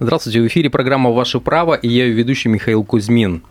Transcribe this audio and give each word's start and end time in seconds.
Здравствуйте, 0.00 0.40
в 0.40 0.46
эфире 0.46 0.70
программа 0.70 1.10
«Ваше 1.10 1.40
право» 1.40 1.74
и 1.74 1.88
я 1.88 2.04
ее 2.04 2.12
ведущий 2.12 2.48
Михаил 2.48 2.84
Кузьмин. 2.84 3.42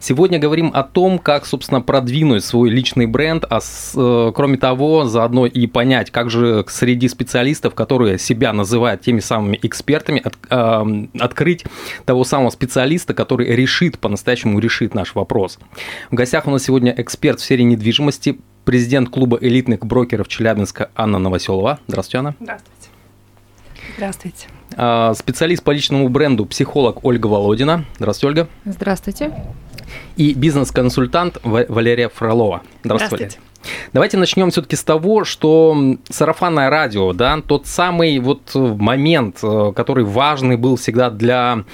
Сегодня 0.00 0.40
говорим 0.40 0.72
о 0.74 0.82
том, 0.82 1.20
как, 1.20 1.46
собственно, 1.46 1.80
продвинуть 1.80 2.44
свой 2.44 2.70
личный 2.70 3.06
бренд, 3.06 3.44
а 3.48 3.60
с, 3.60 3.92
э, 3.96 4.32
кроме 4.34 4.56
того, 4.56 5.04
заодно 5.04 5.46
и 5.46 5.68
понять, 5.68 6.10
как 6.10 6.28
же 6.28 6.64
среди 6.68 7.06
специалистов, 7.06 7.76
которые 7.76 8.18
себя 8.18 8.52
называют 8.52 9.02
теми 9.02 9.20
самыми 9.20 9.60
экспертами, 9.62 10.20
от, 10.24 10.34
э, 10.50 11.06
открыть 11.20 11.64
того 12.04 12.24
самого 12.24 12.50
специалиста, 12.50 13.14
который 13.14 13.54
решит, 13.54 14.00
по-настоящему 14.00 14.58
решит 14.58 14.94
наш 14.94 15.14
вопрос. 15.14 15.60
В 16.10 16.16
гостях 16.16 16.48
у 16.48 16.50
нас 16.50 16.64
сегодня 16.64 16.92
эксперт 16.96 17.38
в 17.38 17.44
сфере 17.44 17.62
недвижимости, 17.62 18.40
президент 18.64 19.08
клуба 19.08 19.38
элитных 19.40 19.86
брокеров 19.86 20.26
Челябинска 20.26 20.90
Анна 20.96 21.20
Новоселова. 21.20 21.78
Здравствуйте, 21.86 22.18
Анна. 22.18 22.34
Здравствуйте. 22.40 22.81
Здравствуйте. 23.96 24.48
А, 24.76 25.14
специалист 25.14 25.62
по 25.62 25.70
личному 25.70 26.08
бренду, 26.08 26.46
психолог 26.46 27.04
Ольга 27.04 27.26
Володина. 27.26 27.84
Здравствуйте, 27.96 28.40
Ольга. 28.40 28.48
Здравствуйте. 28.64 29.32
И 30.16 30.34
бизнес-консультант 30.34 31.38
Валерия 31.42 32.08
Фролова. 32.08 32.62
Здравствуйте. 32.82 33.26
Здравствуйте. 33.26 33.51
Давайте 33.92 34.16
начнем 34.16 34.50
все-таки 34.50 34.76
с 34.76 34.84
того, 34.84 35.24
что 35.24 35.76
сарафанное 36.08 36.70
радио, 36.70 37.12
да, 37.12 37.40
тот 37.46 37.66
самый 37.66 38.18
вот 38.18 38.54
момент, 38.54 39.38
э, 39.42 39.72
который 39.74 40.04
важный 40.04 40.56
был 40.56 40.76
всегда 40.76 41.10
для 41.10 41.64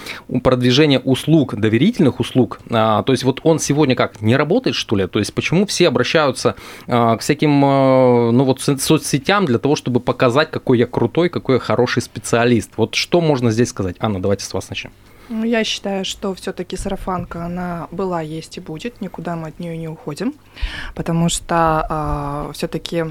продвижения 0.43 0.99
услуг, 0.99 1.55
доверительных 1.55 2.21
услуг, 2.21 2.61
а, 2.71 3.03
то 3.03 3.13
есть 3.13 3.25
вот 3.25 3.41
он 3.43 3.59
сегодня 3.59 3.95
как, 3.95 4.21
не 4.21 4.37
работает, 4.37 4.77
что 4.77 4.97
ли? 4.97 5.07
То 5.07 5.19
есть 5.19 5.33
почему 5.35 5.67
все 5.67 5.89
обращаются 5.89 6.57
а, 6.87 7.17
к 7.17 7.21
всяким, 7.21 7.65
э, 7.65 8.31
ну 8.33 8.45
вот, 8.45 8.61
соцсетям 8.61 9.45
для 9.45 9.59
того, 9.59 9.77
чтобы 9.77 10.01
показать, 10.01 10.51
какой 10.51 10.79
я 10.79 10.87
крутой, 10.87 11.29
какой 11.29 11.57
я 11.57 11.61
хороший 11.61 12.03
специалист? 12.03 12.73
Вот 12.77 12.95
что 12.95 13.21
можно 13.21 13.51
здесь 13.51 13.69
сказать? 13.69 13.97
Анна, 14.01 14.21
давайте 14.21 14.45
с 14.45 14.53
вас 14.53 14.69
начнем. 14.69 14.91
Ну, 15.29 15.45
я 15.45 15.63
считаю, 15.63 16.05
что 16.05 16.35
все-таки 16.35 16.77
сарафанка, 16.77 17.45
она 17.45 17.89
была, 17.91 18.23
есть 18.23 18.57
и 18.57 18.61
будет, 18.61 19.01
никуда 19.01 19.37
мы 19.37 19.49
от 19.49 19.59
нее 19.59 19.77
не 19.77 19.89
уходим, 19.89 20.35
потому 20.95 21.29
что 21.29 22.49
э, 22.49 22.53
все-таки 22.55 23.05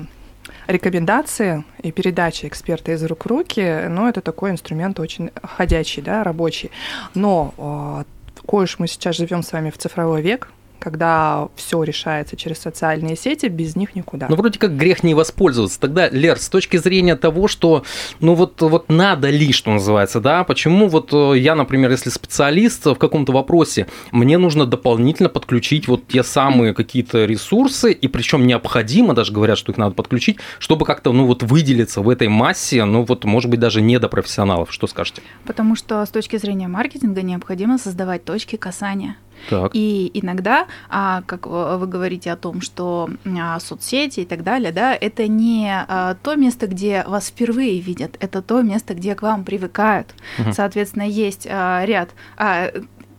рекомендации 0.68 1.64
и 1.84 1.92
передача 1.92 2.48
эксперта 2.48 2.92
из 2.94 3.04
рук 3.04 3.26
в 3.26 3.28
руки, 3.28 3.86
ну, 3.88 4.08
это 4.08 4.22
такой 4.22 4.52
инструмент 4.52 5.00
очень 5.00 5.32
ходячий, 5.44 6.02
да, 6.02 6.24
рабочий. 6.24 6.72
Но 7.14 7.54
э, 7.58 8.04
кое 8.48 8.64
уж 8.64 8.80
мы 8.80 8.88
сейчас 8.88 9.18
живем 9.18 9.44
с 9.44 9.52
вами 9.52 9.70
в 9.70 9.78
цифровой 9.78 10.22
век, 10.22 10.50
когда 10.80 11.50
все 11.56 11.84
решается 11.84 12.36
через 12.36 12.60
социальные 12.60 13.16
сети, 13.16 13.48
без 13.48 13.76
них 13.76 13.96
никуда. 13.96 14.28
Ну, 14.30 14.36
вроде 14.36 14.60
как 14.60 14.76
грех 14.78 15.04
не 15.04 15.14
воспользоваться. 15.14 15.80
Тогда, 15.80 16.10
Лер, 16.10 16.40
с 16.40 16.50
точки 16.50 16.78
зрения 16.78 17.16
того, 17.16 17.48
что, 17.48 17.84
ну, 18.20 18.34
вот, 18.36 18.62
вот 18.62 18.90
надо 18.90 19.30
ли, 19.30 19.52
что 19.52 19.72
называется, 19.72 20.20
да, 20.20 20.44
почему 20.44 20.88
вот 20.88 21.14
э, 21.14 21.38
я, 21.38 21.56
например, 21.56 21.92
если 21.92 22.10
специалист 22.10 22.86
в 22.86 22.96
каком-то 22.96 23.32
вопросе, 23.32 23.88
мне 24.12 24.38
нужно 24.38 24.66
дополнительно 24.66 25.30
подключить 25.30 25.88
вот 25.88 26.08
те 26.08 26.24
самые 26.24 26.74
какие-то 26.74 27.26
ресурсы, 27.26 27.92
и 27.92 28.08
причем 28.08 28.46
необходимо, 28.48 29.14
даже 29.14 29.34
говорят, 29.34 29.58
что 29.58 29.72
их 29.72 29.78
надо 29.78 29.96
подключить, 29.96 30.38
чтобы 30.60 30.86
как-то, 30.86 31.12
ну, 31.12 31.26
вот 31.26 31.44
выделиться 31.44 32.02
в 32.02 32.10
этой 32.10 32.28
массе, 32.28 32.86
ну, 32.86 33.04
вот, 33.04 33.26
может 33.26 33.50
быть, 33.50 33.60
даже 33.60 33.82
не 33.82 34.00
до 34.00 34.08
профессионалов. 34.08 34.72
Что 34.72 34.88
скажете? 34.88 35.22
Потому 35.46 35.76
что 35.76 36.06
с 36.06 36.10
точки 36.10 36.38
зрения 36.38 36.68
маркетинга 36.68 37.22
необходимо 37.22 37.78
создавать 37.78 38.24
точки 38.24 38.56
касания. 38.56 39.18
Так. 39.50 39.72
И 39.74 40.12
иногда, 40.14 40.68
а, 40.90 41.22
как 41.26 41.48
вы 41.48 41.88
говорите 41.88 42.32
о 42.32 42.38
том, 42.38 42.62
что 42.62 43.10
а, 43.26 43.60
соцсети 43.60 44.22
и 44.22 44.26
так 44.26 44.44
далее, 44.44 44.72
да, 44.72 44.94
это 44.94 45.28
не 45.28 45.72
а, 45.72 46.16
то 46.22 46.36
место, 46.36 46.68
где 46.68 47.04
вас 47.08 47.28
впервые 47.28 47.80
видят, 47.80 48.18
это 48.20 48.42
то 48.42 48.62
место, 48.62 48.94
где 48.94 49.16
к 49.16 49.22
вам 49.22 49.44
привыкают. 49.44 50.14
Угу. 50.40 50.54
Соответственно, 50.54 51.04
есть 51.04 51.46
ряд 51.46 52.10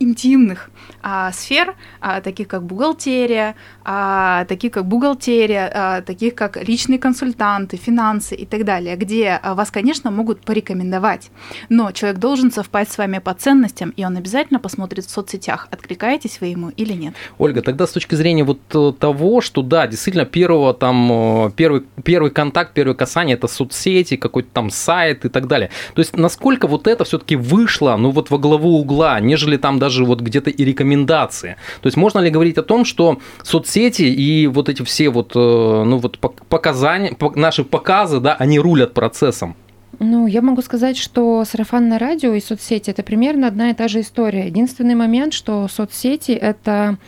интимных 0.00 0.70
а, 1.03 1.32
сфер, 1.32 1.75
а, 2.00 2.20
таких 2.20 2.48
как 2.48 2.62
бухгалтерия, 2.62 3.54
а, 3.84 4.44
таких 4.44 4.72
как 4.72 4.86
бухгалтерия, 4.86 5.70
а, 5.75 6.03
таких 6.03 6.34
как 6.34 6.56
личные 6.56 6.98
консультанты, 6.98 7.76
финансы 7.76 8.34
и 8.34 8.47
так 8.47 8.64
далее, 8.64 8.97
где 8.97 9.41
а, 9.42 9.54
вас, 9.54 9.70
конечно, 9.70 10.10
могут 10.10 10.41
порекомендовать, 10.41 11.31
но 11.69 11.92
человек 11.92 12.19
должен 12.19 12.53
совпасть 12.53 12.92
с 12.92 12.98
вами 12.98 13.19
по 13.19 13.34
ценностям, 13.34 13.91
и 13.91 14.04
он 14.04 14.16
обязательно 14.16 14.60
посмотрит 14.60 15.04
в 15.04 15.10
соцсетях, 15.10 15.69
откликаетесь 15.70 16.41
вы 16.41 16.48
ему 16.48 16.70
или 16.70 16.92
нет. 16.92 17.14
Ольга, 17.38 17.62
тогда 17.62 17.87
с 17.87 17.92
точки 17.92 18.14
зрения 18.14 18.44
вот 18.44 18.60
э, 18.75 18.92
того, 18.98 19.41
что 19.41 19.62
да, 19.62 19.87
действительно 19.87 20.25
первого 20.25 20.75
там 20.75 21.47
э, 21.47 21.50
первый 21.56 21.84
первый 22.04 22.31
контакт, 22.31 22.75
первое 22.75 22.94
касание 22.94 23.37
это 23.37 23.48
соцсети, 23.48 24.16
какой-то 24.16 24.48
там 24.53 24.70
сайт 24.70 25.25
и 25.25 25.28
так 25.28 25.47
далее. 25.47 25.70
То 25.94 26.00
есть 26.00 26.16
насколько 26.16 26.66
вот 26.66 26.87
это 26.87 27.04
все-таки 27.04 27.37
вышло, 27.37 27.97
ну 27.97 28.10
вот 28.10 28.31
во 28.31 28.38
главу 28.38 28.78
угла, 28.78 29.20
нежели 29.20 29.56
там 29.56 29.78
даже 29.78 29.88
даже 29.88 30.04
вот 30.04 30.21
где-то 30.21 30.50
и 30.50 30.65
рекомендации. 30.65 31.56
То 31.81 31.87
есть 31.87 31.97
можно 31.97 32.19
ли 32.21 32.31
говорить 32.31 32.59
о 32.59 32.62
том, 32.62 32.84
что 32.84 33.19
соцсети 33.43 34.03
и 34.03 34.47
вот 34.47 34.69
эти 34.69 34.82
все 34.82 35.09
вот, 35.09 35.32
э, 35.34 35.38
ну 35.38 35.97
вот 35.97 36.19
показания, 36.19 37.16
наши 37.34 37.65
показы, 37.65 38.21
да, 38.21 38.34
они 38.34 38.60
рулят 38.60 38.93
процессом? 38.93 39.56
Ну, 39.99 40.26
я 40.26 40.43
могу 40.43 40.62
сказать, 40.62 40.99
что 40.99 41.44
сарафанное 41.44 41.99
радио 41.99 42.34
и 42.34 42.41
соцсети– 42.41 42.91
это 42.93 43.03
примерно 43.03 43.49
одна 43.49 43.71
и 43.71 43.75
та 43.75 43.88
же 43.88 44.00
история. 44.00 44.47
Единственный 44.47 44.94
момент, 44.94 45.32
что 45.32 45.66
соцсети– 45.69 46.32
это 46.50 46.99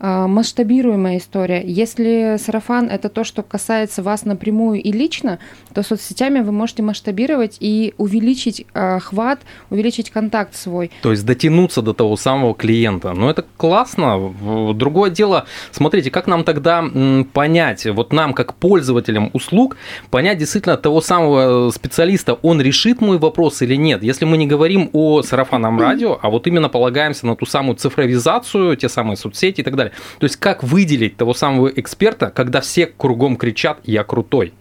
масштабируемая 0.00 1.18
история. 1.18 1.62
Если 1.64 2.36
сарафан– 2.38 2.88
это 2.90 3.08
то, 3.08 3.24
что 3.24 3.42
касается 3.42 4.02
вас 4.02 4.24
напрямую 4.24 4.82
и 4.82 4.92
лично, 4.92 5.38
то 5.72 5.82
соцсетями 5.82 6.40
вы 6.40 6.52
можете 6.52 6.82
масштабировать 6.82 7.56
и 7.60 7.94
увеличить 7.98 8.66
охват, 8.72 9.40
увеличить 9.70 10.10
контакт 10.10 10.54
свой. 10.54 10.90
То 11.02 11.10
есть 11.10 11.24
дотянуться 11.24 11.82
до 11.82 11.92
того 11.92 12.16
самого 12.16 12.54
клиента. 12.54 13.12
Ну, 13.12 13.28
это 13.28 13.44
классно. 13.56 14.34
Другое 14.74 15.10
дело, 15.10 15.46
смотрите, 15.70 16.10
как 16.10 16.26
нам 16.26 16.44
тогда 16.44 16.84
понять, 17.32 17.86
вот 17.86 18.12
нам, 18.12 18.34
как 18.34 18.54
пользователям 18.54 19.30
услуг, 19.32 19.76
понять 20.10 20.38
действительно 20.38 20.76
того 20.76 21.00
самого 21.00 21.70
специалиста, 21.70 22.34
он 22.34 22.60
решит 22.60 23.00
мой 23.00 23.18
вопрос 23.18 23.62
или 23.62 23.74
нет. 23.76 24.02
Если 24.02 24.24
мы 24.24 24.36
не 24.36 24.46
говорим 24.46 24.90
о 24.92 25.22
сарафанном 25.22 25.80
радио, 25.80 26.18
а 26.20 26.30
вот 26.30 26.46
именно 26.46 26.68
полагаемся 26.68 27.26
на 27.26 27.36
ту 27.36 27.46
самую 27.46 27.76
цифровизацию, 27.76 28.76
те 28.76 28.88
самые 28.88 29.16
соцсети 29.16 29.60
и 29.60 29.64
так 29.64 29.76
далее, 29.76 29.83
то 30.18 30.24
есть 30.24 30.36
как 30.36 30.62
выделить 30.62 31.16
того 31.16 31.34
самого 31.34 31.68
эксперта, 31.68 32.30
когда 32.30 32.60
все 32.60 32.86
кругом 32.86 33.36
кричат 33.36 33.80
«я 33.84 34.04
крутой»? 34.04 34.52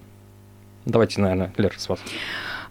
Давайте, 0.86 1.22
наверное, 1.22 1.54
Лера, 1.58 1.74
с 1.78 1.88
вас. 1.88 2.00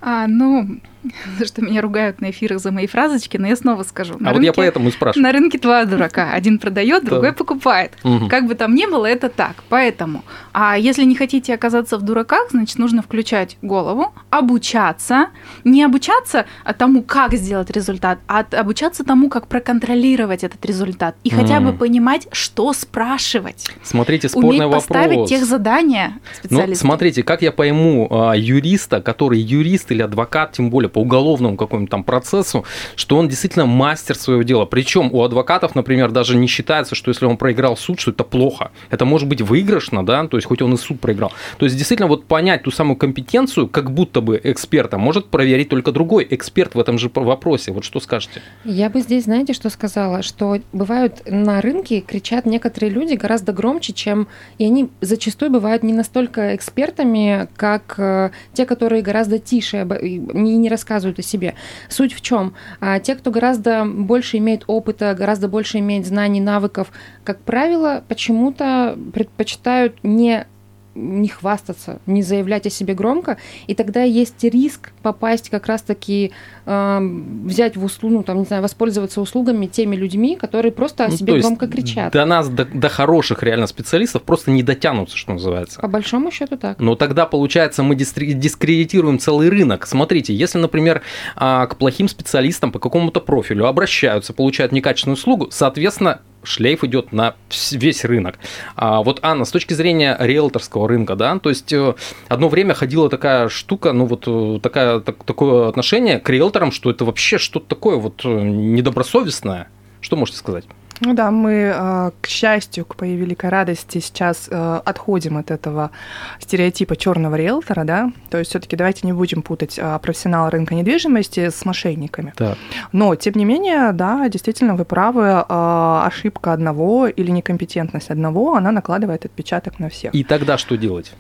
А, 0.01 0.27
ну, 0.27 0.81
что 1.45 1.63
меня 1.63 1.81
ругают 1.81 2.21
на 2.21 2.31
эфирах 2.31 2.61
за 2.61 2.71
мои 2.71 2.87
фразочки, 2.87 3.37
но 3.37 3.47
я 3.47 3.57
снова 3.57 3.83
скажу. 3.83 4.17
На 4.19 4.31
а 4.31 4.33
рынке, 4.33 4.49
вот 4.49 4.57
я 4.57 4.63
поэтому 4.63 4.89
и 4.89 4.93
спрашиваю. 4.93 5.23
На 5.23 5.33
рынке 5.33 5.59
два 5.59 5.85
дурака. 5.85 6.33
Один 6.33 6.59
продает, 6.59 7.05
другой 7.05 7.33
покупает. 7.33 7.93
Угу. 8.05 8.29
Как 8.29 8.47
бы 8.47 8.55
там 8.55 8.75
ни 8.75 8.87
было, 8.87 9.07
это 9.07 9.29
так. 9.29 9.65
Поэтому, 9.69 10.25
а 10.53 10.79
если 10.79 11.05
не 11.05 11.15
хотите 11.15 11.55
оказаться 11.55 11.99
в 11.99 12.03
дураках, 12.03 12.51
значит, 12.51 12.79
нужно 12.79 13.03
включать 13.03 13.57
голову, 13.63 14.13
обучаться. 14.31 15.29
Не 15.65 15.85
обучаться 15.85 16.47
тому, 16.79 17.03
как 17.03 17.35
сделать 17.35 17.71
результат, 17.71 18.19
а 18.27 18.45
обучаться 18.53 19.05
тому, 19.05 19.29
как 19.29 19.47
проконтролировать 19.47 20.45
этот 20.45 20.65
результат. 20.65 21.17
И 21.25 21.31
хотя 21.31 21.61
бы 21.61 21.73
понимать, 21.73 22.29
что 22.33 22.73
спрашивать. 22.73 23.69
Смотрите, 23.83 24.29
спорный 24.29 24.51
Уметь 24.51 24.63
вопрос. 24.63 24.87
поставить 24.87 25.29
тех 25.29 25.45
задания 25.45 26.19
Ну, 26.49 26.75
смотрите, 26.75 27.23
как 27.23 27.43
я 27.43 27.53
пойму 27.53 28.09
а, 28.11 28.35
юриста, 28.35 29.01
который 29.01 29.39
юрист 29.39 29.91
или 29.91 30.03
адвокат, 30.03 30.53
тем 30.53 30.71
более 30.71 30.89
по 30.93 31.01
уголовному 31.01 31.57
какому-то 31.57 31.91
там 31.91 32.05
процессу, 32.05 32.65
что 32.97 33.17
он 33.17 33.29
действительно 33.29 33.67
мастер 33.67 34.17
своего 34.17 34.43
дела. 34.43 34.65
Причем 34.67 35.13
у 35.13 35.23
адвокатов, 35.23 35.75
например, 35.75 36.11
даже 36.11 36.37
не 36.37 36.47
считается, 36.47 36.95
что 36.95 37.11
если 37.11 37.27
он 37.27 37.37
проиграл 37.37 37.77
суд, 37.77 38.01
что 38.01 38.11
это 38.11 38.25
плохо. 38.25 38.71
Это 38.91 39.05
может 39.05 39.29
быть 39.29 39.41
выигрышно, 39.41 40.05
да, 40.05 40.27
то 40.27 40.37
есть 40.37 40.47
хоть 40.47 40.63
он 40.63 40.75
и 40.75 40.77
суд 40.77 41.01
проиграл. 41.01 41.33
То 41.59 41.65
есть 41.65 41.77
действительно 41.77 42.09
вот 42.09 42.25
понять 42.25 42.63
ту 42.63 42.71
самую 42.71 42.97
компетенцию, 42.97 43.69
как 43.69 43.93
будто 43.93 44.21
бы 44.21 44.41
эксперта, 44.43 44.99
может 44.99 45.27
проверить 45.29 45.69
только 45.69 45.93
другой 45.93 46.27
эксперт 46.31 46.75
в 46.75 46.81
этом 46.81 46.99
же 46.99 47.11
вопросе. 47.15 47.73
Вот 47.73 47.85
что 47.85 48.01
скажете? 48.01 48.43
Я 48.65 48.91
бы 48.91 49.01
здесь, 49.01 49.25
знаете, 49.25 49.53
что 49.53 49.71
сказала? 49.71 50.23
Что 50.23 50.59
бывают 50.73 51.23
на 51.27 51.61
рынке 51.61 52.01
кричат 52.01 52.47
некоторые 52.47 52.91
люди 52.91 53.15
гораздо 53.15 53.53
громче, 53.53 53.93
чем... 53.93 54.29
И 54.59 54.65
они 54.65 54.91
зачастую 55.01 55.51
бывают 55.51 55.83
не 55.83 55.93
настолько 55.93 56.55
экспертами, 56.55 57.49
как 57.57 57.95
э, 57.99 58.31
те, 58.53 58.67
которые 58.67 59.03
гораздо 59.03 59.39
тише, 59.39 59.87
не, 60.03 60.57
не 60.57 60.69
рассказывают 60.83 61.19
о 61.19 61.23
себе. 61.23 61.55
Суть 61.89 62.13
в 62.13 62.21
чем? 62.21 62.55
А, 62.81 62.99
те, 62.99 63.15
кто 63.15 63.31
гораздо 63.31 63.85
больше 63.85 64.39
имеет 64.39 64.65
опыта, 64.67 65.15
гораздо 65.15 65.49
больше 65.49 65.79
имеет 65.79 66.07
знаний, 66.07 66.41
навыков, 66.41 66.93
как 67.25 67.41
правило, 67.41 68.03
почему-то 68.09 68.99
предпочитают 69.15 69.97
не 70.03 70.47
не 70.95 71.29
хвастаться, 71.29 72.01
не 72.07 72.23
заявлять 72.23 72.67
о 72.67 72.71
себе 72.71 72.95
громко, 72.95 73.39
и 73.67 73.75
тогда 73.75 74.03
есть 74.03 74.43
риск 74.45 74.93
попасть 75.03 75.51
как 75.51 75.67
раз-таки 75.67 76.33
э, 76.67 76.99
взять 77.45 77.77
в 77.77 77.85
услугу, 77.85 78.17
ну, 78.17 78.23
там, 78.23 78.39
не 78.39 78.45
знаю, 78.45 78.63
воспользоваться 78.63 79.21
услугами 79.21 79.67
теми 79.67 79.97
людьми, 79.97 80.37
которые 80.37 80.73
просто 80.73 81.05
о 81.05 81.09
ну, 81.09 81.17
себе 81.17 81.41
громко 81.41 81.67
кричат. 81.67 82.13
До 82.13 82.25
нас, 82.25 82.49
до, 82.49 82.65
до 82.65 82.89
хороших 82.89 83.43
реально 83.43 83.67
специалистов 83.67 84.23
просто 84.23 84.51
не 84.51 84.63
дотянутся, 84.63 85.17
что 85.17 85.33
называется. 85.33 85.81
По 85.81 85.89
большому 85.89 86.31
счету 86.31 86.57
так. 86.57 86.79
Но 86.79 86.95
тогда, 86.95 87.27
получается, 87.27 87.83
мы 87.83 87.95
дискредитируем 87.95 89.19
целый 89.19 89.49
рынок. 89.49 89.87
Смотрите, 89.87 90.35
если, 90.35 90.59
например, 90.59 91.03
а, 91.37 91.67
к 91.67 91.77
плохим 91.77 92.09
специалистам 92.09 92.73
по 92.73 92.79
какому-то 92.79 93.21
профилю 93.21 93.67
обращаются, 93.67 94.33
получают 94.33 94.73
некачественную 94.73 95.17
услугу, 95.17 95.49
соответственно, 95.51 96.21
шлейф 96.43 96.85
идет 96.85 97.13
на 97.13 97.35
весь 97.71 98.05
рынок. 98.05 98.39
А 98.77 99.03
вот, 99.03 99.21
Анна, 99.23 99.45
с 99.45 99.51
точки 99.51 99.75
зрения 99.75 100.17
риэлторского 100.19 100.89
рынка, 100.89 101.17
да, 101.17 101.39
то 101.39 101.49
есть 101.49 101.73
э, 101.73 101.95
одно 102.29 102.49
время 102.49 102.75
ходила 102.75 103.09
такая 103.09 103.49
штука, 103.49 103.93
ну 103.93 104.07
вот 104.07 104.25
э, 104.27 104.61
такая, 104.63 105.01
так, 105.01 105.25
такое 105.25 105.69
отношение 105.69 106.19
к 106.19 106.29
риэлторам, 106.29 106.73
что 106.73 106.91
это 106.91 107.05
вообще 107.05 107.39
что-то 107.39 107.67
такое 107.67 107.97
вот 107.97 108.23
э, 108.25 108.29
недобросовестное. 108.29 109.69
Что 110.01 110.17
можете 110.17 110.39
сказать? 110.39 110.65
Ну 111.05 111.15
да, 111.15 111.33
мы, 111.33 111.73
а, 111.75 112.13
к 112.21 112.29
счастью, 112.29 112.85
к 112.85 113.01
моей 113.01 113.17
великой 113.17 113.51
радости, 113.51 113.99
сейчас 113.99 114.47
э, 114.49 114.81
отходим 114.85 115.37
от 115.37 115.51
этого 115.51 115.91
стереотипа 116.39 116.95
черного 116.95 117.35
риэлтора, 117.35 117.83
да, 117.83 118.13
то 118.31 118.39
есть 118.39 118.51
все-таки 118.51 118.77
давайте 118.77 119.05
не 119.07 119.13
будем 119.13 119.43
путать 119.43 119.81
а, 119.83 119.99
профессионала 119.99 120.49
рынка 120.51 120.77
недвижимости 120.77 121.51
с 121.51 121.65
мошенниками. 121.65 122.33
Да. 122.37 122.57
Но, 122.93 123.17
тем 123.17 123.35
не 123.35 123.45
менее, 123.45 123.91
да, 123.93 124.29
действительно, 124.29 124.77
вы 124.77 124.85
правы, 124.85 125.45
а, 125.49 126.07
ошибка 126.07 126.53
одного 126.53 127.09
или 127.09 127.33
некомпетентность 127.33 128.11
одного, 128.11 128.55
она 128.55 128.71
накладывает 128.71 129.25
отпечаток 129.25 129.81
на 129.81 129.89
всех. 129.89 130.15
И 130.15 130.23
тогда 130.23 130.57
что 130.57 130.77
делать? 130.77 131.15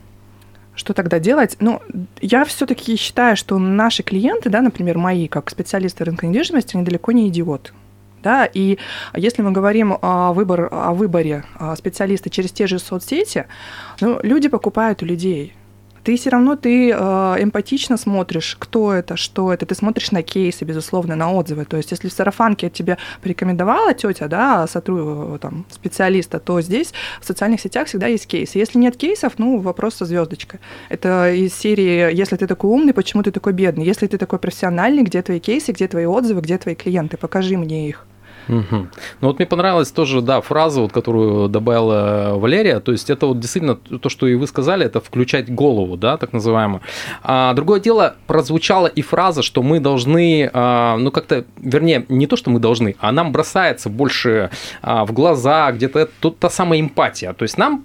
Что 0.76 0.94
тогда 0.94 1.18
делать? 1.18 1.56
Ну, 1.58 1.82
я 2.20 2.44
все-таки 2.44 2.96
считаю, 2.96 3.36
что 3.36 3.58
наши 3.58 4.04
клиенты, 4.04 4.48
да, 4.48 4.62
например, 4.62 4.96
мои, 4.96 5.26
как 5.26 5.50
специалисты 5.50 6.04
рынка 6.04 6.26
недвижимости, 6.26 6.76
они 6.76 6.84
далеко 6.84 7.10
не 7.10 7.28
идиоты. 7.28 7.72
Да? 8.22 8.46
И 8.46 8.78
если 9.14 9.42
мы 9.42 9.52
говорим 9.52 9.96
о, 10.00 10.32
выбор, 10.32 10.68
о 10.70 10.92
выборе 10.92 11.44
а, 11.58 11.76
специалиста 11.76 12.30
через 12.30 12.52
те 12.52 12.66
же 12.66 12.78
соцсети, 12.78 13.46
ну, 14.00 14.18
люди 14.22 14.48
покупают 14.48 15.02
у 15.02 15.06
людей 15.06 15.54
ты 16.04 16.16
все 16.16 16.30
равно 16.30 16.56
ты 16.56 16.90
э, 16.90 16.94
эмпатично 17.38 17.96
смотришь, 17.96 18.56
кто 18.58 18.92
это, 18.92 19.16
что 19.16 19.52
это, 19.52 19.66
ты 19.66 19.74
смотришь 19.74 20.10
на 20.10 20.22
кейсы, 20.22 20.64
безусловно, 20.64 21.16
на 21.16 21.32
отзывы. 21.32 21.64
То 21.64 21.76
есть, 21.76 21.90
если 21.92 22.08
в 22.08 22.12
сарафанке 22.12 22.70
тебе 22.70 22.98
порекомендовала 23.22 23.94
тетя, 23.94 24.28
да, 24.28 24.66
сотрудника, 24.66 25.38
там, 25.38 25.64
специалиста, 25.70 26.38
то 26.40 26.60
здесь 26.60 26.92
в 27.20 27.24
социальных 27.24 27.60
сетях 27.60 27.86
всегда 27.86 28.06
есть 28.06 28.26
кейсы. 28.26 28.58
Если 28.58 28.78
нет 28.78 28.96
кейсов, 28.96 29.34
ну, 29.38 29.58
вопрос 29.58 29.94
со 29.94 30.04
звездочкой. 30.04 30.60
Это 30.88 31.32
из 31.32 31.54
серии 31.54 32.14
«Если 32.14 32.36
ты 32.36 32.46
такой 32.46 32.70
умный, 32.70 32.92
почему 32.92 33.22
ты 33.22 33.30
такой 33.30 33.52
бедный?» 33.52 33.84
Если 33.84 34.06
ты 34.06 34.18
такой 34.18 34.38
профессиональный, 34.38 35.02
где 35.02 35.22
твои 35.22 35.40
кейсы, 35.40 35.72
где 35.72 35.88
твои 35.88 36.06
отзывы, 36.06 36.40
где 36.40 36.58
твои 36.58 36.74
клиенты? 36.74 37.16
Покажи 37.16 37.56
мне 37.56 37.88
их. 37.88 38.06
Угу. 38.48 38.76
Ну 39.20 39.28
вот 39.28 39.38
мне 39.38 39.46
понравилась 39.46 39.90
тоже, 39.90 40.20
да, 40.20 40.40
фраза, 40.40 40.80
вот, 40.80 40.92
которую 40.92 41.48
добавила 41.48 42.34
Валерия, 42.36 42.80
то 42.80 42.92
есть 42.92 43.10
это 43.10 43.26
вот 43.26 43.40
действительно 43.40 43.76
то, 43.76 44.08
что 44.08 44.26
и 44.26 44.34
вы 44.34 44.46
сказали, 44.46 44.86
это 44.86 45.00
включать 45.00 45.52
голову, 45.52 45.96
да, 45.96 46.16
так 46.16 46.32
называемую. 46.32 46.82
А 47.22 47.54
другое 47.54 47.80
дело, 47.80 48.16
прозвучала 48.26 48.86
и 48.86 49.02
фраза, 49.02 49.42
что 49.42 49.62
мы 49.62 49.80
должны, 49.80 50.50
а, 50.52 50.96
ну 50.96 51.10
как-то, 51.10 51.44
вернее, 51.58 52.04
не 52.08 52.26
то, 52.26 52.36
что 52.36 52.50
мы 52.50 52.58
должны, 52.58 52.96
а 52.98 53.12
нам 53.12 53.32
бросается 53.32 53.88
больше 53.88 54.50
а, 54.82 55.04
в 55.04 55.12
глаза, 55.12 55.70
где-то 55.72 56.08
тут 56.20 56.38
та 56.38 56.50
самая 56.50 56.80
эмпатия, 56.80 57.32
то 57.32 57.44
есть 57.44 57.58
нам 57.58 57.84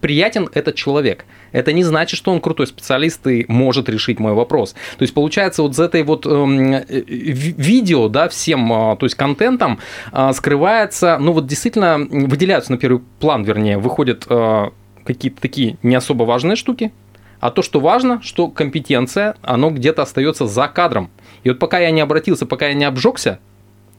приятен 0.00 0.48
этот 0.52 0.74
человек. 0.74 1.24
Это 1.52 1.72
не 1.72 1.84
значит, 1.84 2.18
что 2.18 2.30
он 2.30 2.40
крутой 2.40 2.66
специалист 2.66 3.26
и 3.26 3.44
может 3.48 3.88
решить 3.88 4.18
мой 4.18 4.32
вопрос. 4.32 4.72
То 4.72 5.02
есть, 5.02 5.14
получается, 5.14 5.62
вот 5.62 5.74
за 5.74 5.84
этой 5.84 6.02
вот 6.02 6.26
э, 6.26 6.84
видео, 7.08 8.08
да, 8.08 8.28
всем, 8.28 8.72
э, 8.72 8.96
то 8.96 9.06
есть, 9.06 9.14
контентом 9.14 9.78
э, 10.12 10.32
скрывается, 10.32 11.18
ну, 11.20 11.32
вот 11.32 11.46
действительно 11.46 11.98
выделяются 11.98 12.72
на 12.72 12.78
первый 12.78 13.00
план, 13.20 13.44
вернее, 13.44 13.78
выходят 13.78 14.26
э, 14.28 14.70
какие-то 15.04 15.40
такие 15.40 15.78
не 15.82 15.94
особо 15.94 16.24
важные 16.24 16.56
штуки, 16.56 16.92
а 17.40 17.50
то, 17.50 17.62
что 17.62 17.80
важно, 17.80 18.20
что 18.22 18.48
компетенция, 18.48 19.36
оно 19.42 19.70
где-то 19.70 20.02
остается 20.02 20.46
за 20.46 20.68
кадром. 20.68 21.10
И 21.44 21.48
вот 21.48 21.58
пока 21.58 21.78
я 21.78 21.90
не 21.90 22.00
обратился, 22.00 22.46
пока 22.46 22.68
я 22.68 22.74
не 22.74 22.84
обжегся, 22.84 23.38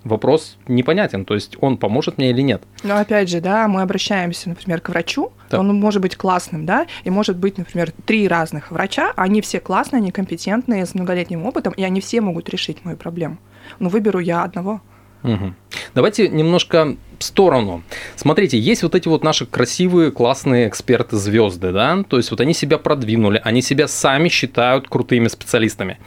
вопрос 0.03 0.57
непонятен, 0.67 1.25
то 1.25 1.33
есть 1.33 1.57
он 1.59 1.77
поможет 1.77 2.17
мне 2.17 2.29
или 2.31 2.41
нет. 2.41 2.63
Но 2.83 2.97
опять 2.97 3.29
же, 3.29 3.41
да, 3.41 3.67
мы 3.67 3.81
обращаемся, 3.81 4.49
например, 4.49 4.81
к 4.81 4.89
врачу, 4.89 5.31
да. 5.49 5.59
он 5.59 5.73
может 5.75 6.01
быть 6.01 6.15
классным, 6.15 6.65
да, 6.65 6.87
и 7.03 7.09
может 7.09 7.37
быть, 7.37 7.57
например, 7.57 7.91
три 8.05 8.27
разных 8.27 8.71
врача, 8.71 9.13
они 9.15 9.41
все 9.41 9.59
классные, 9.59 9.97
они 9.97 10.11
компетентные, 10.11 10.85
с 10.85 10.93
многолетним 10.93 11.45
опытом, 11.45 11.73
и 11.73 11.83
они 11.83 12.01
все 12.01 12.21
могут 12.21 12.49
решить 12.49 12.83
мою 12.85 12.97
проблему. 12.97 13.37
Но 13.79 13.89
выберу 13.89 14.19
я 14.19 14.43
одного. 14.43 14.81
Угу. 15.23 15.53
Давайте 15.95 16.29
немножко 16.29 16.95
в 17.19 17.23
сторону. 17.23 17.83
Смотрите, 18.15 18.57
есть 18.57 18.81
вот 18.81 18.95
эти 18.95 19.07
вот 19.09 19.23
наши 19.23 19.45
красивые, 19.45 20.11
классные 20.11 20.69
эксперты 20.69 21.17
звезды, 21.17 21.71
да, 21.73 22.03
то 22.07 22.17
есть 22.17 22.31
вот 22.31 22.39
они 22.39 22.53
себя 22.53 22.77
продвинули, 22.77 23.41
они 23.43 23.61
себя 23.61 23.87
сами 23.87 24.29
считают 24.29 24.87
крутыми 24.87 25.27
специалистами. 25.27 25.97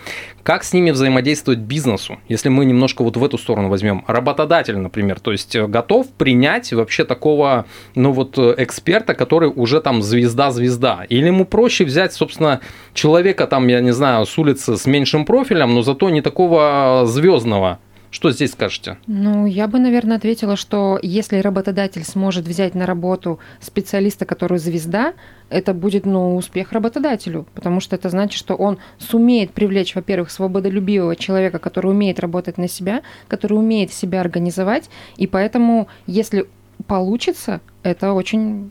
Как 0.43 0.64
с 0.64 0.73
ними 0.73 0.91
взаимодействовать 0.91 1.61
бизнесу, 1.61 2.19
если 2.29 2.49
мы 2.49 2.64
немножко 2.64 3.05
вот 3.05 3.17
в 3.17 3.25
эту 3.25 3.37
сторону 3.37 3.69
возьмем? 3.69 4.05
Работодатель, 4.06 4.79
например, 4.79 5.20
то 5.20 5.32
есть 5.32 5.55
э, 5.55 5.67
готов 5.67 6.08
принять 6.11 6.73
вообще 6.73 7.05
такого, 7.05 7.67
ну 7.94 8.12
вот, 8.12 8.38
э, 8.38 8.55
эксперта, 8.56 9.15
который 9.15 9.53
уже 9.55 9.81
там 9.81 10.03
звезда-звезда? 10.03 11.05
Или 11.11 11.26
ему 11.26 11.44
проще 11.44 11.85
взять, 11.85 12.15
собственно, 12.15 12.61
человека 12.94 13.47
там, 13.47 13.69
я 13.69 13.81
не 13.81 13.93
знаю, 13.93 14.25
с 14.25 14.37
улицы 14.38 14.76
с 14.76 14.87
меньшим 14.87 15.26
профилем, 15.26 15.75
но 15.75 15.82
зато 15.82 16.08
не 16.11 16.23
такого 16.23 17.05
звездного, 17.06 17.79
что 18.12 18.31
здесь 18.31 18.53
скажете? 18.53 18.99
Ну, 19.06 19.47
я 19.47 19.67
бы, 19.67 19.79
наверное, 19.79 20.19
ответила, 20.19 20.55
что 20.55 20.99
если 21.03 21.38
работодатель 21.38 22.05
сможет 22.05 22.47
взять 22.47 22.75
на 22.75 22.85
работу 22.85 23.41
специалиста, 23.59 24.26
который 24.26 24.59
звезда, 24.59 25.14
это 25.49 25.73
будет 25.73 26.05
ну, 26.05 26.37
успех 26.37 26.73
работодателю, 26.73 27.47
потому 27.55 27.81
что 27.81 27.97
это 27.97 28.11
значит, 28.11 28.38
что 28.38 28.55
он 28.55 28.79
сумеет 28.99 29.53
привлечь, 29.53 29.94
во-первых, 29.94 30.31
свободолюбивого 30.31 31.17
человека, 31.17 31.59
который 31.59 31.91
умеет 31.91 32.20
работать 32.20 32.59
на 32.59 32.69
себя, 32.69 33.00
который 33.29 33.55
умеет 33.55 33.94
себя 33.94 34.20
организовать, 34.20 34.91
и 35.17 35.26
поэтому, 35.26 35.88
если 36.06 36.47
получится, 36.87 37.62
это 37.82 38.12
очень 38.12 38.70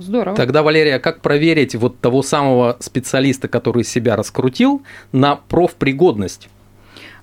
Здорово. 0.00 0.36
Тогда, 0.36 0.64
Валерия, 0.64 0.98
как 0.98 1.20
проверить 1.20 1.76
вот 1.76 2.00
того 2.00 2.24
самого 2.24 2.76
специалиста, 2.80 3.46
который 3.46 3.84
себя 3.84 4.16
раскрутил, 4.16 4.82
на 5.12 5.36
профпригодность? 5.36 6.48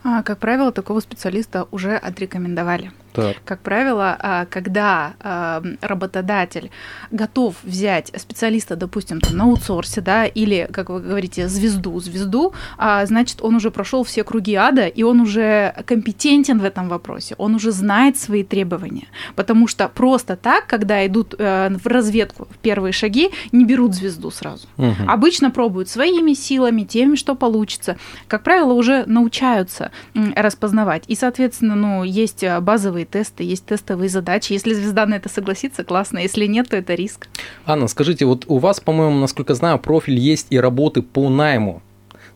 А, 0.04 0.22
как 0.24 0.40
правило, 0.40 0.72
такого 0.72 1.00
специалиста 1.00 1.68
уже 1.72 1.96
отрекомендовали. 1.96 2.92
Так. 3.14 3.38
Как 3.46 3.60
правило, 3.60 4.18
а, 4.20 4.46
когда 4.46 5.14
а, 5.20 5.64
работодатель 5.82 6.72
готов 7.12 7.56
взять 7.64 8.12
специалиста, 8.18 8.76
допустим, 8.76 9.22
там, 9.22 9.38
на 9.38 9.44
аутсорсе, 9.46 10.02
да, 10.02 10.26
или, 10.26 10.68
как 10.72 10.90
вы 10.90 11.00
говорите, 11.00 11.48
звезду, 11.48 12.00
звезду, 12.00 12.54
а, 12.78 13.06
значит, 13.06 13.42
он 13.42 13.56
уже 13.56 13.70
прошел 13.72 14.04
все 14.04 14.24
круги 14.24 14.56
ада, 14.56 14.88
и 14.88 15.04
он 15.04 15.22
уже 15.22 15.76
компетентен 15.86 16.60
в 16.60 16.64
этом 16.64 16.90
вопросе, 16.90 17.36
он 17.38 17.56
уже 17.56 17.72
знает 17.72 18.18
свои 18.18 18.44
требования. 18.44 19.08
Потому 19.36 19.68
что 19.68 19.88
просто 19.88 20.36
так, 20.36 20.68
когда 20.68 21.06
идут 21.06 21.36
э, 21.38 21.70
в 21.84 21.88
разведку 21.88 22.48
в 22.50 22.58
первые 22.58 22.94
шаги, 22.94 23.30
не 23.52 23.66
берут 23.66 23.94
звезду 23.94 24.32
сразу. 24.32 24.68
Угу. 24.78 25.08
Обычно 25.08 25.52
пробуют 25.52 25.90
своими 25.90 26.34
силами, 26.34 26.84
теми, 26.84 27.16
что 27.16 27.36
получится. 27.36 27.98
Как 28.28 28.44
правило, 28.44 28.74
уже 28.74 29.04
научаются 29.06 29.92
распознавать. 30.36 31.04
И, 31.08 31.16
соответственно, 31.16 31.76
ну, 31.76 32.04
есть 32.04 32.44
базовые 32.62 33.03
тестовые 33.06 33.24
тесты, 33.24 33.44
есть 33.44 33.66
тестовые 33.66 34.10
задачи. 34.10 34.54
Если 34.54 34.74
звезда 34.74 35.06
на 35.06 35.16
это 35.16 35.30
согласится, 35.30 35.84
классно. 35.84 36.20
Если 36.20 36.46
нет, 36.46 36.70
то 36.70 36.78
это 36.78 36.96
риск. 36.96 37.28
Анна, 37.66 37.88
скажите, 37.88 38.26
вот 38.26 38.46
у 38.48 38.58
вас, 38.58 38.80
по-моему, 38.80 39.20
насколько 39.20 39.54
знаю, 39.54 39.80
профиль 39.80 40.18
есть 40.20 40.48
и 40.50 40.60
работы 40.60 41.02
по 41.02 41.30
найму. 41.30 41.82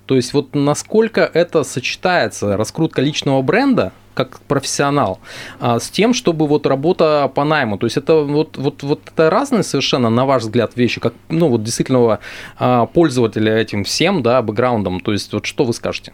То 0.06 0.16
есть 0.16 0.34
вот 0.34 0.56
насколько 0.56 1.22
это 1.22 1.64
сочетается, 1.64 2.56
раскрутка 2.56 3.02
личного 3.02 3.42
бренда, 3.42 3.92
как 4.14 4.40
профессионал, 4.48 5.20
а, 5.60 5.80
с 5.80 5.90
тем, 5.90 6.14
чтобы 6.14 6.48
вот 6.48 6.66
работа 6.66 7.30
по 7.36 7.44
найму. 7.44 7.78
То 7.78 7.86
есть 7.86 7.98
это 7.98 8.24
вот, 8.24 8.58
вот, 8.58 8.84
вот 8.84 9.02
это 9.06 9.30
разные 9.30 9.64
совершенно, 9.64 10.10
на 10.10 10.26
ваш 10.26 10.44
взгляд, 10.44 10.76
вещи, 10.76 11.00
как 11.02 11.14
ну, 11.30 11.50
вот 11.50 11.64
действительно 11.64 12.20
а, 12.58 12.86
пользователя 12.88 13.56
этим 13.58 13.84
всем, 13.84 14.24
да, 14.24 14.42
бэкграундом. 14.42 15.02
То 15.02 15.12
есть 15.12 15.34
вот 15.34 15.46
что 15.46 15.66
вы 15.66 15.74
скажете? 15.74 16.14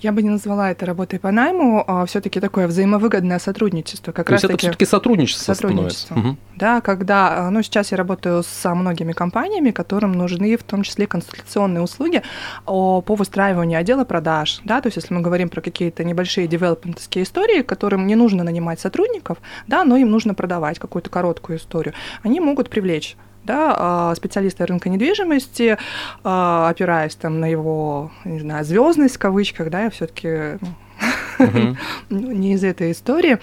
Я 0.00 0.12
бы 0.12 0.22
не 0.22 0.30
назвала 0.30 0.70
это 0.70 0.86
работой 0.86 1.18
по 1.18 1.30
найму, 1.30 1.84
а 1.86 2.06
все-таки 2.06 2.40
такое 2.40 2.66
взаимовыгодное 2.66 3.38
сотрудничество. 3.38 4.12
Как 4.12 4.26
То 4.26 4.32
раз 4.32 4.42
есть 4.42 4.52
это 4.52 4.58
все-таки 4.58 4.86
сотрудничество, 4.86 5.52
сотрудничество. 5.52 6.14
Угу. 6.18 6.36
Да, 6.56 6.80
когда, 6.80 7.48
ну, 7.50 7.62
сейчас 7.62 7.90
я 7.90 7.98
работаю 7.98 8.42
с 8.42 8.74
многими 8.74 9.12
компаниями, 9.12 9.70
которым 9.70 10.12
нужны 10.12 10.56
в 10.56 10.62
том 10.62 10.82
числе 10.82 11.06
консультационные 11.06 11.82
услуги 11.82 12.22
по 12.64 13.02
выстраиванию 13.06 13.78
отдела 13.78 14.04
продаж. 14.04 14.60
Да, 14.64 14.80
то 14.80 14.86
есть 14.86 14.96
если 14.96 15.12
мы 15.12 15.20
говорим 15.20 15.48
про 15.50 15.60
какие-то 15.60 16.02
небольшие 16.02 16.48
девелопментские 16.48 17.24
истории, 17.24 17.62
которым 17.62 18.06
не 18.06 18.14
нужно 18.14 18.42
нанимать 18.42 18.80
сотрудников, 18.80 19.38
да, 19.66 19.84
но 19.84 19.96
им 19.96 20.10
нужно 20.10 20.34
продавать 20.34 20.78
какую-то 20.78 21.10
короткую 21.10 21.58
историю, 21.58 21.94
они 22.22 22.40
могут 22.40 22.70
привлечь 22.70 23.16
да, 23.50 23.74
а, 23.76 24.14
специалиста 24.14 24.64
рынка 24.64 24.88
недвижимости, 24.88 25.76
а, 26.22 26.68
опираясь 26.68 27.16
там 27.16 27.40
на 27.40 27.46
его, 27.46 28.12
не 28.24 28.38
знаю, 28.38 28.64
звездность 28.64 29.16
в 29.16 29.18
кавычках, 29.18 29.70
да, 29.70 29.82
я 29.82 29.90
все-таки 29.90 30.58
ну, 31.38 31.76
не 32.10 32.52
из 32.52 32.62
этой 32.62 32.92
истории. 32.92 33.38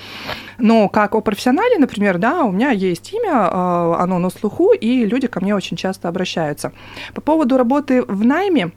Но 0.57 0.87
как 0.87 1.13
о 1.15 1.21
профессионале, 1.21 1.77
например, 1.77 2.19
да, 2.19 2.43
у 2.43 2.51
меня 2.51 2.69
есть 2.69 3.11
имя, 3.11 4.01
оно 4.01 4.17
на 4.19 4.29
слуху, 4.29 4.71
и 4.71 5.05
люди 5.05 5.27
ко 5.27 5.41
мне 5.41 5.53
очень 5.53 5.75
часто 5.75 6.07
обращаются. 6.07 6.71
По 7.13 7.19
поводу 7.19 7.57
работы 7.57 8.03
в 8.03 8.23
найме, 8.23 8.71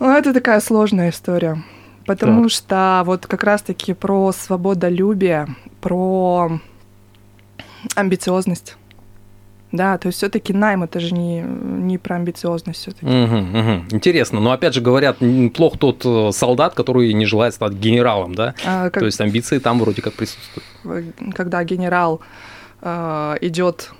это 0.00 0.34
такая 0.34 0.60
сложная 0.60 1.08
история. 1.10 1.62
Потому 2.04 2.42
так. 2.42 2.52
что 2.52 3.02
вот 3.06 3.26
как 3.26 3.42
раз-таки 3.42 3.94
про 3.94 4.32
свободолюбие, 4.32 5.48
про 5.80 6.60
амбициозность. 7.94 8.76
Да, 9.76 9.98
то 9.98 10.06
есть 10.06 10.18
все-таки 10.18 10.52
найм 10.52 10.82
это 10.82 11.00
же 11.00 11.14
не, 11.14 11.40
не 11.40 11.98
про 11.98 12.16
амбициозность 12.16 12.80
все-таки. 12.80 13.06
Угу, 13.06 13.36
угу. 13.36 13.84
Интересно, 13.90 14.40
но 14.40 14.52
опять 14.52 14.74
же 14.74 14.80
говорят, 14.80 15.18
плох 15.54 15.78
тот 15.78 16.02
э, 16.04 16.30
солдат, 16.32 16.74
который 16.74 17.12
не 17.12 17.26
желает 17.26 17.54
стать 17.54 17.72
генералом, 17.72 18.34
да? 18.34 18.54
А, 18.64 18.84
как... 18.90 19.00
То 19.00 19.06
есть 19.06 19.20
амбиции 19.20 19.58
там 19.58 19.78
вроде 19.78 20.02
как 20.02 20.14
присутствуют. 20.14 20.64
Когда 21.34 21.62
генерал 21.64 22.20
э, 22.80 23.36
идет 23.42 23.90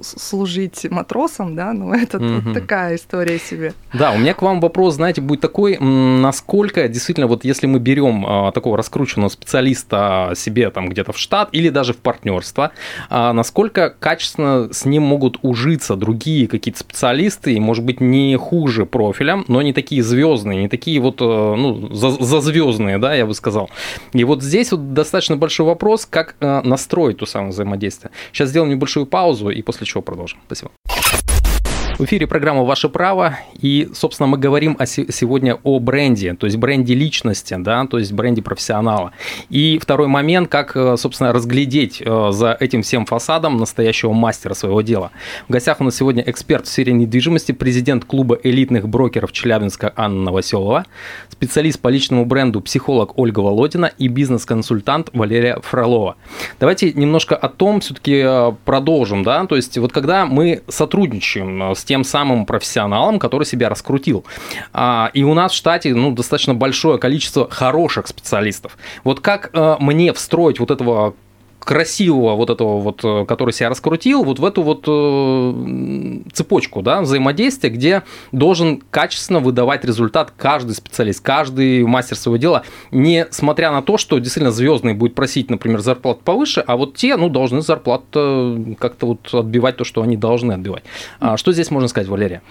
служить 0.00 0.90
матросом, 0.90 1.54
да, 1.54 1.72
ну 1.72 1.92
это 2.02 2.18
угу. 2.18 2.40
вот 2.40 2.54
такая 2.54 2.96
история 2.96 3.38
себе. 3.38 3.74
Да, 3.92 4.12
у 4.12 4.18
меня 4.18 4.34
к 4.34 4.42
вам 4.42 4.60
вопрос, 4.60 4.94
знаете, 4.94 5.20
будет 5.20 5.40
такой, 5.40 5.78
насколько 5.78 6.88
действительно 6.88 7.26
вот 7.26 7.44
если 7.44 7.66
мы 7.66 7.78
берем 7.78 8.24
а, 8.26 8.52
такого 8.52 8.76
раскрученного 8.76 9.28
специалиста 9.28 10.32
себе 10.36 10.70
там 10.70 10.88
где-то 10.88 11.12
в 11.12 11.18
штат 11.18 11.48
или 11.52 11.68
даже 11.68 11.92
в 11.92 11.98
партнерство, 11.98 12.72
а, 13.10 13.32
насколько 13.32 13.90
качественно 13.90 14.72
с 14.72 14.84
ним 14.84 15.02
могут 15.02 15.38
ужиться 15.42 15.96
другие 15.96 16.46
какие-то 16.48 16.80
специалисты, 16.80 17.54
и 17.54 17.60
может 17.60 17.84
быть 17.84 18.00
не 18.00 18.36
хуже 18.36 18.86
профилем, 18.86 19.44
но 19.48 19.62
не 19.62 19.72
такие 19.72 20.02
звездные, 20.02 20.62
не 20.62 20.68
такие 20.68 21.00
вот 21.00 21.20
э, 21.20 21.24
ну 21.24 21.92
за, 21.94 22.40
звездные, 22.40 22.98
да, 22.98 23.14
я 23.14 23.26
бы 23.26 23.34
сказал. 23.34 23.70
И 24.12 24.24
вот 24.24 24.42
здесь 24.42 24.72
вот 24.72 24.94
достаточно 24.94 25.36
большой 25.36 25.66
вопрос, 25.66 26.06
как 26.06 26.36
э, 26.40 26.60
настроить 26.62 27.18
то 27.18 27.26
самое 27.26 27.52
взаимодействие. 27.52 28.10
Сейчас 28.32 28.50
сделаем 28.50 28.72
небольшую 28.72 29.06
паузу 29.06 29.50
и 29.50 29.62
после 29.62 29.71
чего 29.84 30.02
продолжим. 30.02 30.40
Спасибо. 30.46 30.70
В 31.98 32.04
эфире 32.04 32.26
программа 32.26 32.64
«Ваше 32.64 32.88
право», 32.88 33.38
и, 33.60 33.90
собственно, 33.94 34.26
мы 34.26 34.38
говорим 34.38 34.76
о, 34.78 34.86
сегодня 34.86 35.58
о 35.62 35.78
бренде, 35.78 36.34
то 36.34 36.46
есть 36.46 36.56
бренде 36.56 36.94
личности, 36.94 37.54
да, 37.58 37.86
то 37.86 37.98
есть 37.98 38.12
бренде 38.12 38.40
профессионала. 38.40 39.12
И 39.50 39.78
второй 39.80 40.08
момент, 40.08 40.48
как, 40.48 40.74
э, 40.74 40.96
собственно, 40.96 41.32
разглядеть 41.32 42.02
э, 42.04 42.28
за 42.32 42.56
этим 42.58 42.82
всем 42.82 43.04
фасадом 43.04 43.58
настоящего 43.58 44.12
мастера 44.12 44.54
своего 44.54 44.80
дела. 44.80 45.12
В 45.48 45.52
гостях 45.52 45.80
у 45.80 45.84
нас 45.84 45.94
сегодня 45.94 46.24
эксперт 46.26 46.66
в 46.66 46.70
сфере 46.70 46.92
недвижимости, 46.94 47.52
президент 47.52 48.04
клуба 48.06 48.38
элитных 48.42 48.88
брокеров 48.88 49.30
Челябинска 49.30 49.92
Анна 49.94 50.22
Новоселова, 50.22 50.86
специалист 51.28 51.78
по 51.78 51.88
личному 51.88 52.24
бренду, 52.24 52.62
психолог 52.62 53.18
Ольга 53.18 53.40
Володина 53.40 53.92
и 53.98 54.08
бизнес-консультант 54.08 55.10
Валерия 55.12 55.60
Фролова. 55.62 56.16
Давайте 56.58 56.92
немножко 56.94 57.36
о 57.36 57.48
том 57.48 57.80
все-таки 57.80 58.22
э, 58.24 58.52
продолжим, 58.64 59.22
да, 59.22 59.46
то 59.46 59.56
есть 59.56 59.76
вот 59.76 59.92
когда 59.92 60.24
мы 60.24 60.62
сотрудничаем 60.68 61.74
с 61.74 61.81
с 61.82 61.84
тем 61.84 62.04
самым 62.04 62.46
профессионалом, 62.46 63.18
который 63.18 63.44
себя 63.44 63.68
раскрутил. 63.68 64.24
А, 64.72 65.10
и 65.14 65.24
у 65.24 65.34
нас 65.34 65.50
в 65.50 65.56
штате 65.56 65.92
ну, 65.94 66.12
достаточно 66.12 66.54
большое 66.54 66.98
количество 66.98 67.50
хороших 67.50 68.06
специалистов. 68.06 68.78
Вот 69.02 69.18
как 69.18 69.50
э, 69.52 69.76
мне 69.80 70.12
встроить 70.12 70.60
вот 70.60 70.70
этого 70.70 71.14
красивого 71.64 72.34
вот 72.34 72.50
этого 72.50 72.80
вот, 72.80 73.00
э, 73.04 73.24
который 73.26 73.52
себя 73.52 73.68
раскрутил, 73.68 74.24
вот 74.24 74.38
в 74.38 74.44
эту 74.44 74.62
вот 74.62 74.84
э, 74.86 76.20
цепочку 76.32 76.82
да, 76.82 77.02
взаимодействия, 77.02 77.70
где 77.70 78.02
должен 78.32 78.82
качественно 78.90 79.40
выдавать 79.40 79.84
результат 79.84 80.32
каждый 80.36 80.74
специалист, 80.74 81.22
каждый 81.22 81.84
мастер 81.84 82.16
своего 82.16 82.36
дела, 82.36 82.62
несмотря 82.90 83.70
на 83.70 83.82
то, 83.82 83.96
что 83.96 84.18
действительно 84.18 84.52
звездный 84.52 84.94
будет 84.94 85.14
просить, 85.14 85.50
например, 85.50 85.80
зарплату 85.80 86.20
повыше, 86.24 86.60
а 86.66 86.76
вот 86.76 86.94
те, 86.94 87.16
ну, 87.16 87.28
должны 87.28 87.62
зарплату 87.62 88.76
как-то 88.78 89.06
вот 89.06 89.34
отбивать 89.34 89.76
то, 89.76 89.84
что 89.84 90.02
они 90.02 90.16
должны 90.16 90.52
отбивать. 90.52 90.84
А 91.20 91.36
что 91.36 91.52
здесь 91.52 91.70
можно 91.70 91.88
сказать, 91.88 92.08
Валерия? 92.08 92.42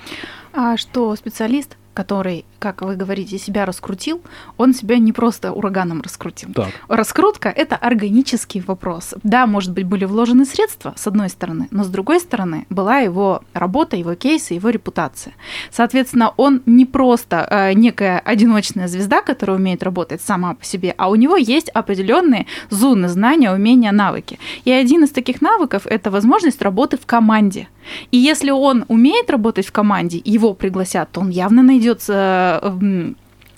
А 0.53 0.77
что 0.77 1.15
специалист 1.15 1.77
который, 1.93 2.45
как 2.59 2.81
вы 2.81 2.95
говорите, 2.95 3.37
себя 3.37 3.65
раскрутил, 3.65 4.21
он 4.57 4.73
себя 4.73 4.97
не 4.97 5.11
просто 5.11 5.51
ураганом 5.51 6.01
раскрутил. 6.01 6.53
Так. 6.53 6.69
Раскрутка– 6.87 7.49
это 7.55 7.75
органический 7.75 8.61
вопрос. 8.65 9.13
Да, 9.23 9.45
может 9.45 9.71
быть, 9.73 9.85
были 9.85 10.05
вложены 10.05 10.45
средства, 10.45 10.93
с 10.95 11.07
одной 11.07 11.29
стороны, 11.29 11.67
но 11.71 11.83
с 11.83 11.87
другой 11.87 12.19
стороны 12.19 12.65
была 12.69 12.99
его 12.99 13.43
работа, 13.53 13.97
его 13.97 14.15
кейсы, 14.15 14.53
его 14.53 14.69
репутация. 14.69 15.33
Соответственно, 15.69 16.33
он 16.37 16.61
не 16.65 16.85
просто 16.85 17.47
э, 17.49 17.73
некая 17.73 18.19
одиночная 18.19 18.87
звезда, 18.87 19.21
которая 19.21 19.57
умеет 19.57 19.83
работать 19.83 20.21
сама 20.21 20.53
по 20.53 20.65
себе, 20.65 20.95
а 20.97 21.09
у 21.09 21.15
него 21.15 21.35
есть 21.37 21.69
определенные 21.69 22.45
зоны 22.69 23.09
знания, 23.09 23.51
умения, 23.51 23.91
навыки. 23.91 24.39
И 24.65 24.71
один 24.71 25.03
из 25.03 25.09
таких 25.09 25.41
навыков– 25.41 25.85
это 25.85 26.09
возможность 26.09 26.61
работы 26.61 26.97
в 26.97 27.05
команде. 27.05 27.67
И 28.11 28.17
если 28.17 28.51
он 28.51 28.85
умеет 28.87 29.29
работать 29.31 29.65
в 29.65 29.71
команде, 29.71 30.21
его 30.23 30.53
пригласят, 30.53 31.11
то 31.11 31.21
он 31.21 31.29
явно 31.29 31.63
найдет 31.63 31.80
найдется 31.81 32.61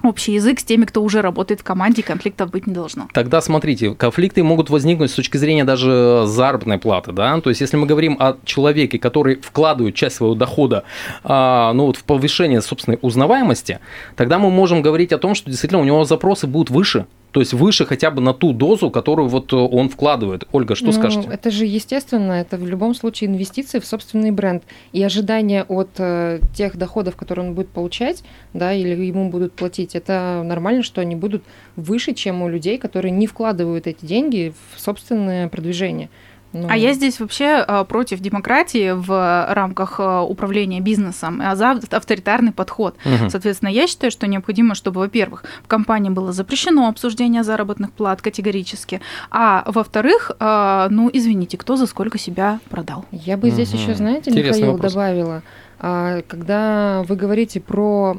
общий 0.01 0.34
язык 0.34 0.60
с 0.60 0.63
теми, 0.65 0.84
кто 0.84 1.01
уже 1.01 1.22
работает 1.22 1.62
в 1.62 1.63
команде, 1.63 2.03
конфликтов 2.03 2.51
быть 2.51 2.68
не 2.68 2.74
должно. 2.74 3.08
Тогда 3.13 3.39
смотрите, 3.39 3.96
конфликты 3.96 4.44
могут 4.44 4.70
возникнуть 4.70 5.12
с 5.12 5.13
точки 5.13 5.38
зрения 5.38 5.63
даже 5.63 6.24
заработной 6.25 6.77
платы, 6.77 7.13
да, 7.13 7.39
то 7.39 7.50
есть 7.50 7.62
если 7.62 7.77
мы 7.77 7.88
говорим 7.88 8.18
о 8.20 8.36
человеке, 8.44 9.00
который 9.00 9.38
вкладывает 9.38 9.96
часть 9.96 10.18
своего 10.18 10.36
дохода, 10.36 10.84
а, 11.24 11.72
ну 11.72 11.86
вот 11.86 11.96
в 11.96 12.03
повышение 12.03 12.62
собственной 12.62 13.00
узнаваемости, 13.01 13.80
тогда 14.18 14.39
мы 14.39 14.51
можем 14.51 14.82
говорить 14.82 15.13
о 15.13 15.18
том, 15.20 15.36
что 15.36 15.50
действительно 15.50 15.82
у 15.82 15.86
него 15.86 16.03
запросы 16.03 16.48
будут 16.48 16.70
выше, 16.70 17.06
то 17.34 17.40
есть 17.40 17.54
выше 17.54 17.86
хотя 17.86 18.12
бы 18.12 18.22
на 18.22 18.34
ту 18.34 18.54
дозу, 18.54 18.92
которую 18.92 19.28
вот 19.28 19.52
э, 19.54 19.56
он 19.56 19.90
вкладывает. 19.90 20.44
Ольга, 20.52 20.75
что 20.75 20.86
ну, 20.86 20.92
скажете? 20.92 21.28
Это 21.32 21.50
же 21.50 21.66
естественно, 21.66 22.34
это 22.34 22.58
в 22.58 22.68
любом 22.68 22.94
случае 22.94 23.32
инвестиции 23.32 23.80
в 23.80 23.86
собственный 23.86 24.30
бренд. 24.30 24.63
И 24.92 25.02
ожидания 25.02 25.63
от 25.63 25.90
э, 25.98 26.40
тех 26.54 26.78
доходов, 26.78 27.16
которые 27.16 27.48
он 27.48 27.56
будет 27.56 27.70
получать, 27.70 28.24
да, 28.54 28.72
или 28.72 29.04
ему 29.04 29.30
будут 29.30 29.54
платить, 29.54 29.96
это 29.96 30.44
нормально, 30.46 30.84
что 30.84 31.02
они 31.02 31.16
будут 31.16 31.44
выше, 31.75 32.13
чем 32.13 32.44
у 32.44 32.50
людей, 32.50 32.78
которые 32.78 33.12
не 33.12 33.25
вкладывают 33.25 33.88
эти 33.88 34.06
деньги 34.06 34.54
в 34.75 34.80
собственное 34.80 35.48
продвижение. 35.48 36.10
Ну... 36.54 36.68
А 36.70 36.78
я 36.78 36.94
здесь 36.94 37.20
вообще 37.20 37.64
а, 37.68 37.84
против 37.84 38.20
демократии 38.20 38.92
в 38.92 39.54
рамках 39.54 40.00
а, 40.00 40.22
управления 40.22 40.80
бизнесом, 40.80 41.42
а 41.44 41.56
за 41.56 41.80
авторитарный 41.92 42.52
подход. 42.52 42.96
Угу. 43.06 43.30
Соответственно, 43.30 43.70
я 43.70 43.88
считаю, 43.88 44.12
что 44.12 44.28
необходимо, 44.28 44.76
чтобы, 44.76 45.02
во-первых, 45.02 45.44
в 45.64 45.68
компании 45.68 46.10
было 46.10 46.32
запрещено 46.32 46.88
обсуждение 46.88 47.44
заработных 47.44 47.92
плат 47.92 48.22
категорически, 48.22 49.02
а 49.32 49.64
во-вторых, 49.66 50.32
а, 50.40 50.88
ну, 50.90 51.10
извините, 51.12 51.58
кто 51.58 51.76
за 51.76 51.88
сколько 51.88 52.18
себя 52.18 52.60
продал. 52.70 53.06
Я 53.12 53.38
бы 53.38 53.50
здесь 53.50 53.74
угу. 53.74 53.82
еще, 53.82 53.96
знаете, 53.96 54.32
Интересный 54.32 54.60
Михаил 54.60 54.74
вопрос. 54.74 54.94
добавила 54.94 55.44
когда 55.84 57.04
вы 57.10 57.18
говорите 57.18 57.60
про 57.60 58.16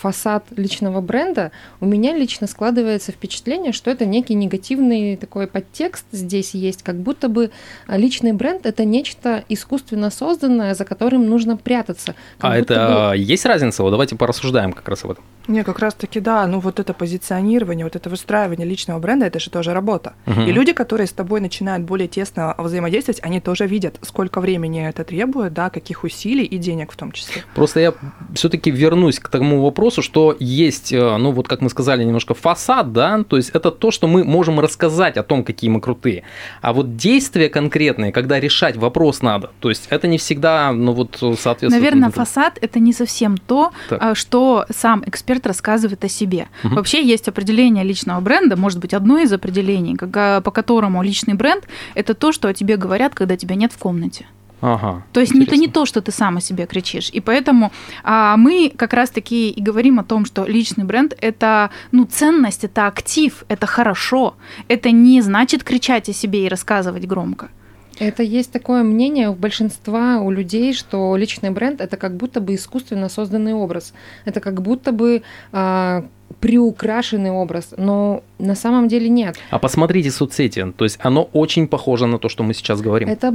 фасад 0.00 0.44
личного 0.56 1.00
бренда, 1.00 1.50
у 1.80 1.86
меня 1.86 2.16
лично 2.16 2.46
складывается 2.46 3.10
впечатление, 3.10 3.72
что 3.72 3.90
это 3.90 4.04
некий 4.04 4.34
негативный 4.34 5.16
такой 5.16 5.48
подтекст 5.48 6.06
здесь 6.12 6.54
есть, 6.54 6.84
как 6.84 6.94
будто 6.96 7.28
бы 7.28 7.50
личный 7.88 8.32
бренд 8.32 8.66
это 8.66 8.84
нечто 8.84 9.44
искусственно 9.48 10.10
созданное, 10.10 10.74
за 10.74 10.84
которым 10.84 11.26
нужно 11.26 11.56
прятаться. 11.56 12.14
А 12.38 12.56
это 12.56 13.10
бы... 13.10 13.18
есть 13.18 13.44
разница? 13.44 13.82
Вот 13.82 13.90
давайте 13.90 14.14
порассуждаем 14.14 14.72
как 14.72 14.88
раз 14.88 15.04
об 15.04 15.10
этом. 15.10 15.24
Не, 15.48 15.64
как 15.64 15.78
раз-таки 15.78 16.20
да, 16.20 16.46
ну 16.46 16.60
вот 16.60 16.78
это 16.78 16.92
позиционирование, 16.92 17.86
вот 17.86 17.96
это 17.96 18.10
выстраивание 18.10 18.66
личного 18.66 18.98
бренда, 18.98 19.26
это 19.26 19.40
же 19.40 19.50
тоже 19.50 19.72
работа. 19.72 20.12
Угу. 20.26 20.42
И 20.42 20.52
люди, 20.52 20.72
которые 20.72 21.06
с 21.06 21.12
тобой 21.12 21.40
начинают 21.40 21.84
более 21.84 22.06
тесно 22.06 22.54
взаимодействовать, 22.58 23.20
они 23.22 23.40
тоже 23.40 23.66
видят, 23.66 23.96
сколько 24.02 24.40
времени 24.40 24.86
это 24.86 25.04
требует, 25.04 25.54
да, 25.54 25.70
каких 25.70 26.04
усилий 26.04 26.44
и 26.44 26.58
денег 26.58 26.92
в 26.92 26.96
том 26.96 27.12
числе. 27.12 27.42
Просто 27.54 27.80
я 27.80 27.94
все-таки 28.34 28.70
вернусь 28.70 29.18
к 29.18 29.28
тому 29.28 29.62
вопросу, 29.62 30.02
что 30.02 30.36
есть, 30.38 30.92
э, 30.92 31.16
ну 31.16 31.32
вот 31.32 31.48
как 31.48 31.62
мы 31.62 31.70
сказали, 31.70 32.04
немножко 32.04 32.34
фасад, 32.34 32.92
да, 32.92 33.24
то 33.24 33.36
есть 33.36 33.50
это 33.54 33.70
то, 33.70 33.90
что 33.90 34.06
мы 34.06 34.24
можем 34.24 34.60
рассказать 34.60 35.16
о 35.16 35.22
том, 35.22 35.44
какие 35.44 35.70
мы 35.70 35.80
крутые. 35.80 36.24
А 36.60 36.74
вот 36.74 36.96
действия 36.96 37.48
конкретные, 37.48 38.12
когда 38.12 38.38
решать 38.38 38.76
вопрос 38.76 39.22
надо, 39.22 39.50
то 39.60 39.70
есть 39.70 39.86
это 39.88 40.08
не 40.08 40.18
всегда, 40.18 40.72
ну 40.72 40.92
вот 40.92 41.16
соответственно. 41.16 41.70
Наверное, 41.70 42.10
фасад 42.10 42.58
это 42.60 42.78
не 42.80 42.92
совсем 42.92 43.38
то, 43.38 43.72
так. 43.88 43.98
А, 44.02 44.14
что 44.14 44.66
сам 44.70 45.02
эксперт 45.06 45.37
эксперт 45.38 45.46
рассказывает 45.46 46.04
о 46.04 46.08
себе. 46.08 46.48
Угу. 46.64 46.74
Вообще 46.74 47.02
есть 47.02 47.28
определение 47.28 47.84
личного 47.84 48.20
бренда, 48.20 48.56
может 48.56 48.78
быть, 48.78 48.94
одно 48.94 49.18
из 49.18 49.32
определений, 49.32 49.96
по 49.96 50.50
которому 50.50 51.02
личный 51.02 51.34
бренд– 51.34 51.64
это 51.94 52.14
то, 52.14 52.32
что 52.32 52.48
о 52.48 52.52
тебе 52.52 52.76
говорят, 52.76 53.14
когда 53.14 53.36
тебя 53.36 53.56
нет 53.56 53.72
в 53.72 53.78
комнате. 53.78 54.26
Ага, 54.60 55.02
то 55.12 55.20
есть 55.20 55.32
интересно. 55.32 55.54
это 55.54 55.60
не 55.60 55.68
то, 55.68 55.86
что 55.86 56.00
ты 56.00 56.10
сам 56.10 56.36
о 56.36 56.40
себе 56.40 56.66
кричишь. 56.66 57.10
И 57.14 57.20
поэтому 57.20 57.70
а, 58.02 58.36
мы 58.36 58.72
как 58.76 58.92
раз-таки 58.92 59.50
и 59.50 59.62
говорим 59.62 60.00
о 60.00 60.04
том, 60.04 60.24
что 60.26 60.48
личный 60.48 60.84
бренд– 60.84 61.14
это 61.20 61.70
ну, 61.92 62.04
ценность, 62.04 62.64
это 62.64 62.88
актив, 62.88 63.44
это 63.48 63.66
хорошо. 63.66 64.34
Это 64.68 64.90
не 64.90 65.22
значит 65.22 65.62
кричать 65.62 66.08
о 66.08 66.12
себе 66.12 66.38
и 66.44 66.48
рассказывать 66.48 67.06
громко. 67.06 67.48
Это 67.98 68.22
есть 68.22 68.52
такое 68.52 68.82
мнение 68.82 69.30
у 69.30 69.34
большинства, 69.34 70.20
у 70.20 70.30
людей, 70.30 70.72
что 70.72 71.16
личный 71.16 71.50
бренд 71.50 71.80
это 71.80 71.96
как 71.96 72.16
будто 72.16 72.40
бы 72.40 72.54
искусственно 72.54 73.08
созданный 73.08 73.54
образ. 73.54 73.92
Это 74.24 74.40
как 74.40 74.62
будто 74.62 74.92
бы 74.92 75.22
а, 75.52 76.04
приукрашенный 76.40 77.30
образ, 77.30 77.74
но 77.76 78.22
на 78.38 78.54
самом 78.54 78.88
деле 78.88 79.08
нет. 79.08 79.36
А 79.50 79.58
посмотрите 79.58 80.10
соцсети, 80.10 80.72
то 80.76 80.84
есть 80.84 80.98
оно 81.02 81.28
очень 81.32 81.66
похоже 81.66 82.06
на 82.06 82.18
то, 82.18 82.28
что 82.28 82.42
мы 82.42 82.54
сейчас 82.54 82.80
говорим. 82.80 83.08
Это 83.08 83.34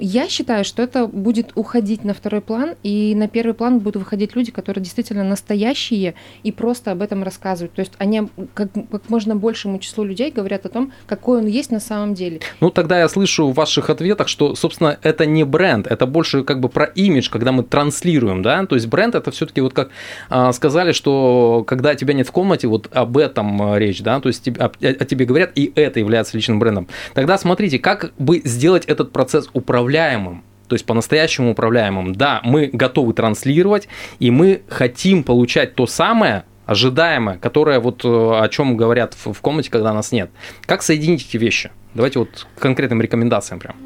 я 0.00 0.28
считаю, 0.28 0.64
что 0.64 0.82
это 0.82 1.06
будет 1.06 1.52
уходить 1.54 2.04
на 2.04 2.14
второй 2.14 2.40
план, 2.40 2.74
и 2.82 3.14
на 3.14 3.28
первый 3.28 3.54
план 3.54 3.78
будут 3.78 4.02
выходить 4.02 4.36
люди, 4.36 4.52
которые 4.52 4.82
действительно 4.82 5.24
настоящие 5.24 6.14
и 6.42 6.52
просто 6.52 6.92
об 6.92 7.02
этом 7.02 7.22
рассказывают. 7.22 7.72
То 7.74 7.80
есть 7.80 7.92
они 7.98 8.28
как, 8.54 8.68
как 8.90 9.08
можно 9.08 9.36
большему 9.36 9.78
числу 9.78 10.04
людей 10.04 10.30
говорят 10.30 10.66
о 10.66 10.68
том, 10.68 10.92
какой 11.06 11.38
он 11.38 11.46
есть 11.46 11.70
на 11.70 11.80
самом 11.80 12.14
деле. 12.14 12.40
Ну, 12.60 12.70
тогда 12.70 12.98
я 12.98 13.08
слышу 13.08 13.48
в 13.48 13.54
ваших 13.54 13.90
ответах, 13.90 14.28
что, 14.28 14.54
собственно, 14.54 14.98
это 15.02 15.26
не 15.26 15.44
бренд, 15.44 15.86
это 15.86 16.06
больше 16.06 16.44
как 16.44 16.60
бы 16.60 16.68
про 16.68 16.84
имидж, 16.84 17.30
когда 17.30 17.52
мы 17.52 17.62
транслируем, 17.62 18.42
да, 18.42 18.64
то 18.66 18.74
есть 18.74 18.86
бренд 18.86 19.14
это 19.14 19.30
все-таки 19.30 19.60
вот 19.60 19.72
как 19.72 19.90
а, 20.28 20.52
сказали, 20.52 20.92
что 20.92 21.64
когда 21.66 21.94
тебя 21.94 22.14
нет 22.14 22.28
в 22.28 22.32
комнате, 22.32 22.68
вот 22.68 22.88
об 22.92 23.16
этом 23.16 23.62
а, 23.62 23.78
речь, 23.78 24.02
да, 24.02 24.20
то 24.20 24.28
есть 24.28 24.48
о, 24.48 24.66
о 24.66 25.04
тебе 25.04 25.24
говорят, 25.24 25.52
и 25.54 25.72
это 25.74 25.98
является 26.00 26.36
личным 26.36 26.58
брендом. 26.58 26.88
Тогда 27.14 27.38
смотрите, 27.38 27.78
как 27.78 28.12
бы 28.18 28.40
сделать 28.44 28.84
этот 28.86 29.12
процесс 29.12 29.48
управляемым, 29.62 30.42
то 30.68 30.74
есть 30.74 30.86
по-настоящему 30.86 31.52
управляемым. 31.52 32.14
Да, 32.14 32.40
мы 32.44 32.70
готовы 32.72 33.12
транслировать, 33.14 33.88
и 34.18 34.30
мы 34.30 34.62
хотим 34.68 35.22
получать 35.24 35.74
то 35.74 35.86
самое, 35.86 36.44
ожидаемое, 36.66 37.38
которое 37.38 37.80
вот 37.80 38.04
э, 38.04 38.08
о 38.08 38.48
чем 38.48 38.76
говорят 38.76 39.14
в, 39.14 39.40
комнате, 39.40 39.70
когда 39.70 39.92
нас 39.92 40.12
нет. 40.12 40.30
Как 40.66 40.82
соединить 40.82 41.26
эти 41.28 41.36
вещи? 41.36 41.70
Давайте 41.94 42.18
вот 42.20 42.46
к 42.56 42.60
конкретным 42.60 43.00
рекомендациям 43.00 43.60
прям. 43.60 43.76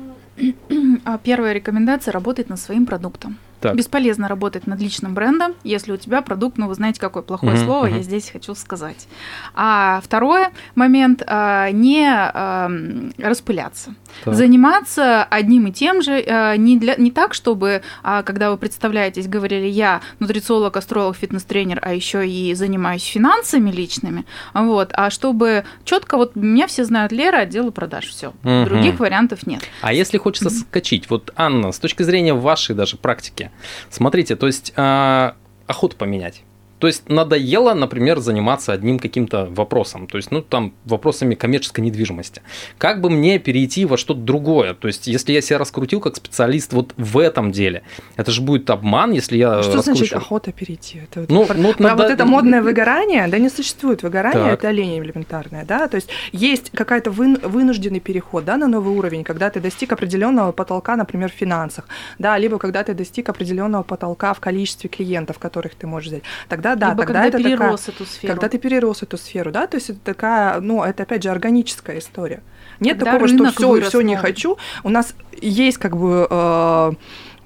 А 1.04 1.18
первая 1.18 1.52
рекомендация– 1.52 2.12
работать 2.12 2.48
над 2.48 2.60
своим 2.60 2.86
продуктом. 2.86 3.38
Так. 3.60 3.74
Бесполезно 3.74 4.28
работать 4.28 4.66
над 4.66 4.80
личным 4.80 5.14
брендом, 5.14 5.54
если 5.64 5.92
у 5.92 5.96
тебя 5.96 6.22
продукт, 6.22 6.58
ну 6.58 6.68
вы 6.68 6.74
знаете, 6.74 7.00
какое 7.00 7.22
плохое 7.22 7.54
uh-huh, 7.54 7.64
слово 7.64 7.86
uh-huh. 7.86 7.96
я 7.96 8.02
здесь 8.02 8.30
хочу 8.30 8.54
сказать. 8.54 9.08
А 9.54 10.00
второй 10.04 10.46
момент 10.74 11.22
а, 11.26 11.70
не 11.70 12.06
а, 12.08 12.70
распыляться. 13.18 13.94
Так. 14.24 14.34
Заниматься 14.34 15.24
одним 15.24 15.68
и 15.68 15.72
тем 15.72 16.02
же 16.02 16.22
а, 16.26 16.56
не, 16.56 16.78
для, 16.78 16.96
не 16.96 17.10
так, 17.10 17.34
чтобы, 17.34 17.82
а, 18.02 18.22
когда 18.22 18.50
вы 18.50 18.58
представляетесь, 18.58 19.26
говорили, 19.26 19.66
я 19.66 20.00
нутрициолог, 20.20 20.76
астролог, 20.76 21.16
фитнес-тренер, 21.16 21.80
а 21.82 21.94
еще 21.94 22.28
и 22.28 22.52
занимаюсь 22.54 23.04
финансами 23.04 23.70
личными, 23.70 24.26
вот, 24.52 24.90
а 24.92 25.10
чтобы 25.10 25.64
четко, 25.84 26.16
вот 26.16 26.36
меня 26.36 26.66
все 26.66 26.84
знают, 26.84 27.12
Лера, 27.12 27.38
отдела 27.38 27.70
продаж, 27.70 28.06
все. 28.06 28.32
Uh-huh. 28.42 28.64
Других 28.66 29.00
вариантов 29.00 29.46
нет. 29.46 29.62
А 29.80 29.92
если 29.92 30.18
хочется 30.18 30.48
uh-huh. 30.48 30.66
скачить, 30.68 31.08
вот, 31.08 31.32
Анна, 31.36 31.72
с 31.72 31.78
точки 31.78 32.02
зрения 32.02 32.34
вашей 32.34 32.74
даже 32.74 32.96
практики, 32.96 33.45
Смотрите, 33.90 34.36
то 34.36 34.46
есть 34.46 34.72
э, 34.76 35.32
охоту 35.66 35.96
поменять. 35.96 36.42
То 36.78 36.86
есть 36.86 37.08
надоело, 37.08 37.74
например, 37.74 38.18
заниматься 38.18 38.72
одним 38.72 38.98
каким-то 38.98 39.46
вопросом, 39.46 40.06
то 40.06 40.18
есть, 40.18 40.30
ну, 40.30 40.42
там, 40.42 40.74
вопросами 40.84 41.34
коммерческой 41.34 41.80
недвижимости. 41.80 42.42
Как 42.78 43.00
бы 43.00 43.10
мне 43.10 43.38
перейти 43.38 43.84
во 43.84 43.96
что-то 43.96 44.20
другое? 44.20 44.74
То 44.74 44.88
есть, 44.88 45.06
если 45.06 45.32
я 45.32 45.40
себя 45.40 45.58
раскрутил 45.58 46.00
как 46.00 46.16
специалист 46.16 46.72
вот 46.72 46.92
в 46.96 47.18
этом 47.18 47.52
деле, 47.52 47.82
это 48.16 48.30
же 48.30 48.42
будет 48.42 48.68
обман, 48.70 49.12
если 49.12 49.36
я 49.36 49.62
Что 49.62 49.76
раскручу... 49.76 49.98
значит 49.98 50.14
охота 50.14 50.52
перейти? 50.52 50.98
Это 50.98 51.20
вот, 51.20 51.30
ну, 51.30 51.46
ну, 51.56 51.72
про, 51.72 51.96
вот 51.96 52.10
это 52.10 52.24
модное 52.24 52.62
выгорание, 52.62 53.26
да 53.28 53.38
не 53.38 53.48
существует 53.48 54.02
выгорания, 54.02 54.50
так. 54.50 54.64
это 54.64 54.70
лень 54.70 54.98
элементарная, 54.98 55.64
да, 55.64 55.88
то 55.88 55.96
есть 55.96 56.08
есть 56.32 56.70
какая-то 56.70 57.10
вы, 57.10 57.36
вынужденный 57.36 58.00
переход, 58.00 58.44
да, 58.44 58.56
на 58.56 58.68
новый 58.68 58.94
уровень, 58.94 59.24
когда 59.24 59.50
ты 59.50 59.60
достиг 59.60 59.92
определенного 59.92 60.52
потолка, 60.52 60.96
например, 60.96 61.30
в 61.30 61.34
финансах, 61.34 61.86
да, 62.18 62.38
либо 62.38 62.58
когда 62.58 62.84
ты 62.84 62.94
достиг 62.94 63.28
определенного 63.28 63.82
потолка 63.82 64.34
в 64.34 64.40
количестве 64.40 64.88
клиентов, 64.88 65.38
которых 65.38 65.74
ты 65.74 65.86
можешь 65.86 66.08
взять. 66.08 66.22
Тогда 66.48 66.75
да, 66.76 66.90
Либо 66.90 67.04
тогда 67.04 67.22
когда 67.22 67.28
это 67.28 67.38
перерос 67.38 67.80
такая, 67.80 67.96
эту 67.96 68.04
сферу. 68.06 68.32
Когда 68.32 68.48
ты 68.48 68.58
перерос 68.58 69.02
эту 69.02 69.18
сферу, 69.18 69.50
да, 69.52 69.66
то 69.66 69.76
есть 69.76 69.90
это 69.90 69.98
такая, 70.04 70.60
ну, 70.60 70.82
это 70.82 71.02
опять 71.02 71.22
же 71.22 71.30
органическая 71.30 71.98
история. 71.98 72.42
Нет 72.80 72.98
когда 72.98 73.12
такого, 73.12 73.28
что 73.28 73.50
все, 73.52 73.88
все 73.88 74.00
не 74.02 74.16
хочу. 74.16 74.58
У 74.84 74.88
нас 74.88 75.14
есть 75.40 75.78
как 75.78 75.96
бы 75.96 76.26
э, 76.28 76.92